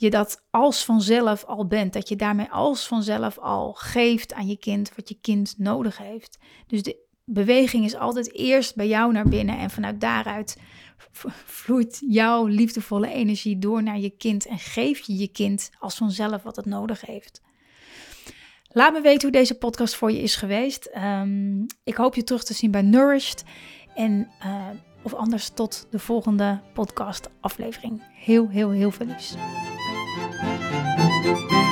je 0.00 0.10
dat 0.10 0.44
als 0.50 0.84
vanzelf 0.84 1.44
al 1.44 1.66
bent. 1.66 1.92
Dat 1.92 2.08
je 2.08 2.16
daarmee 2.16 2.50
als 2.50 2.86
vanzelf 2.86 3.38
al 3.38 3.72
geeft 3.72 4.32
aan 4.32 4.46
je 4.46 4.56
kind 4.56 4.92
wat 4.96 5.08
je 5.08 5.18
kind 5.20 5.54
nodig 5.58 5.98
heeft. 5.98 6.38
Dus 6.66 6.82
de 6.82 6.96
beweging 7.24 7.84
is 7.84 7.94
altijd 7.94 8.34
eerst 8.34 8.74
bij 8.74 8.88
jou 8.88 9.12
naar 9.12 9.28
binnen 9.28 9.58
en 9.58 9.70
vanuit 9.70 10.00
daaruit 10.00 10.56
vloeit 11.44 12.02
jouw 12.08 12.46
liefdevolle 12.46 13.12
energie 13.12 13.58
door 13.58 13.82
naar 13.82 13.98
je 13.98 14.10
kind 14.10 14.46
en 14.46 14.58
geef 14.58 14.98
je 15.00 15.16
je 15.16 15.28
kind 15.28 15.70
als 15.78 15.94
vanzelf 15.94 16.42
wat 16.42 16.56
het 16.56 16.66
nodig 16.66 17.00
heeft. 17.00 17.40
Laat 18.72 18.92
me 18.92 19.00
weten 19.00 19.22
hoe 19.22 19.38
deze 19.38 19.54
podcast 19.54 19.94
voor 19.94 20.12
je 20.12 20.22
is 20.22 20.36
geweest. 20.36 20.84
Ehm, 20.84 21.62
ik 21.84 21.94
hoop 21.94 22.14
je 22.14 22.24
terug 22.24 22.44
te 22.44 22.54
zien 22.54 22.70
bij 22.70 22.82
Nourished. 22.82 23.44
En 23.94 24.30
uh, 24.44 24.68
of 25.02 25.14
anders 25.14 25.48
tot 25.48 25.86
de 25.90 25.98
volgende 25.98 26.60
podcast 26.72 27.28
aflevering. 27.40 28.02
Heel, 28.14 28.48
heel, 28.48 28.70
heel 28.70 28.90
veel 28.90 29.06
liefs. 29.06 29.34
Thank 31.22 31.52
you. 31.52 31.69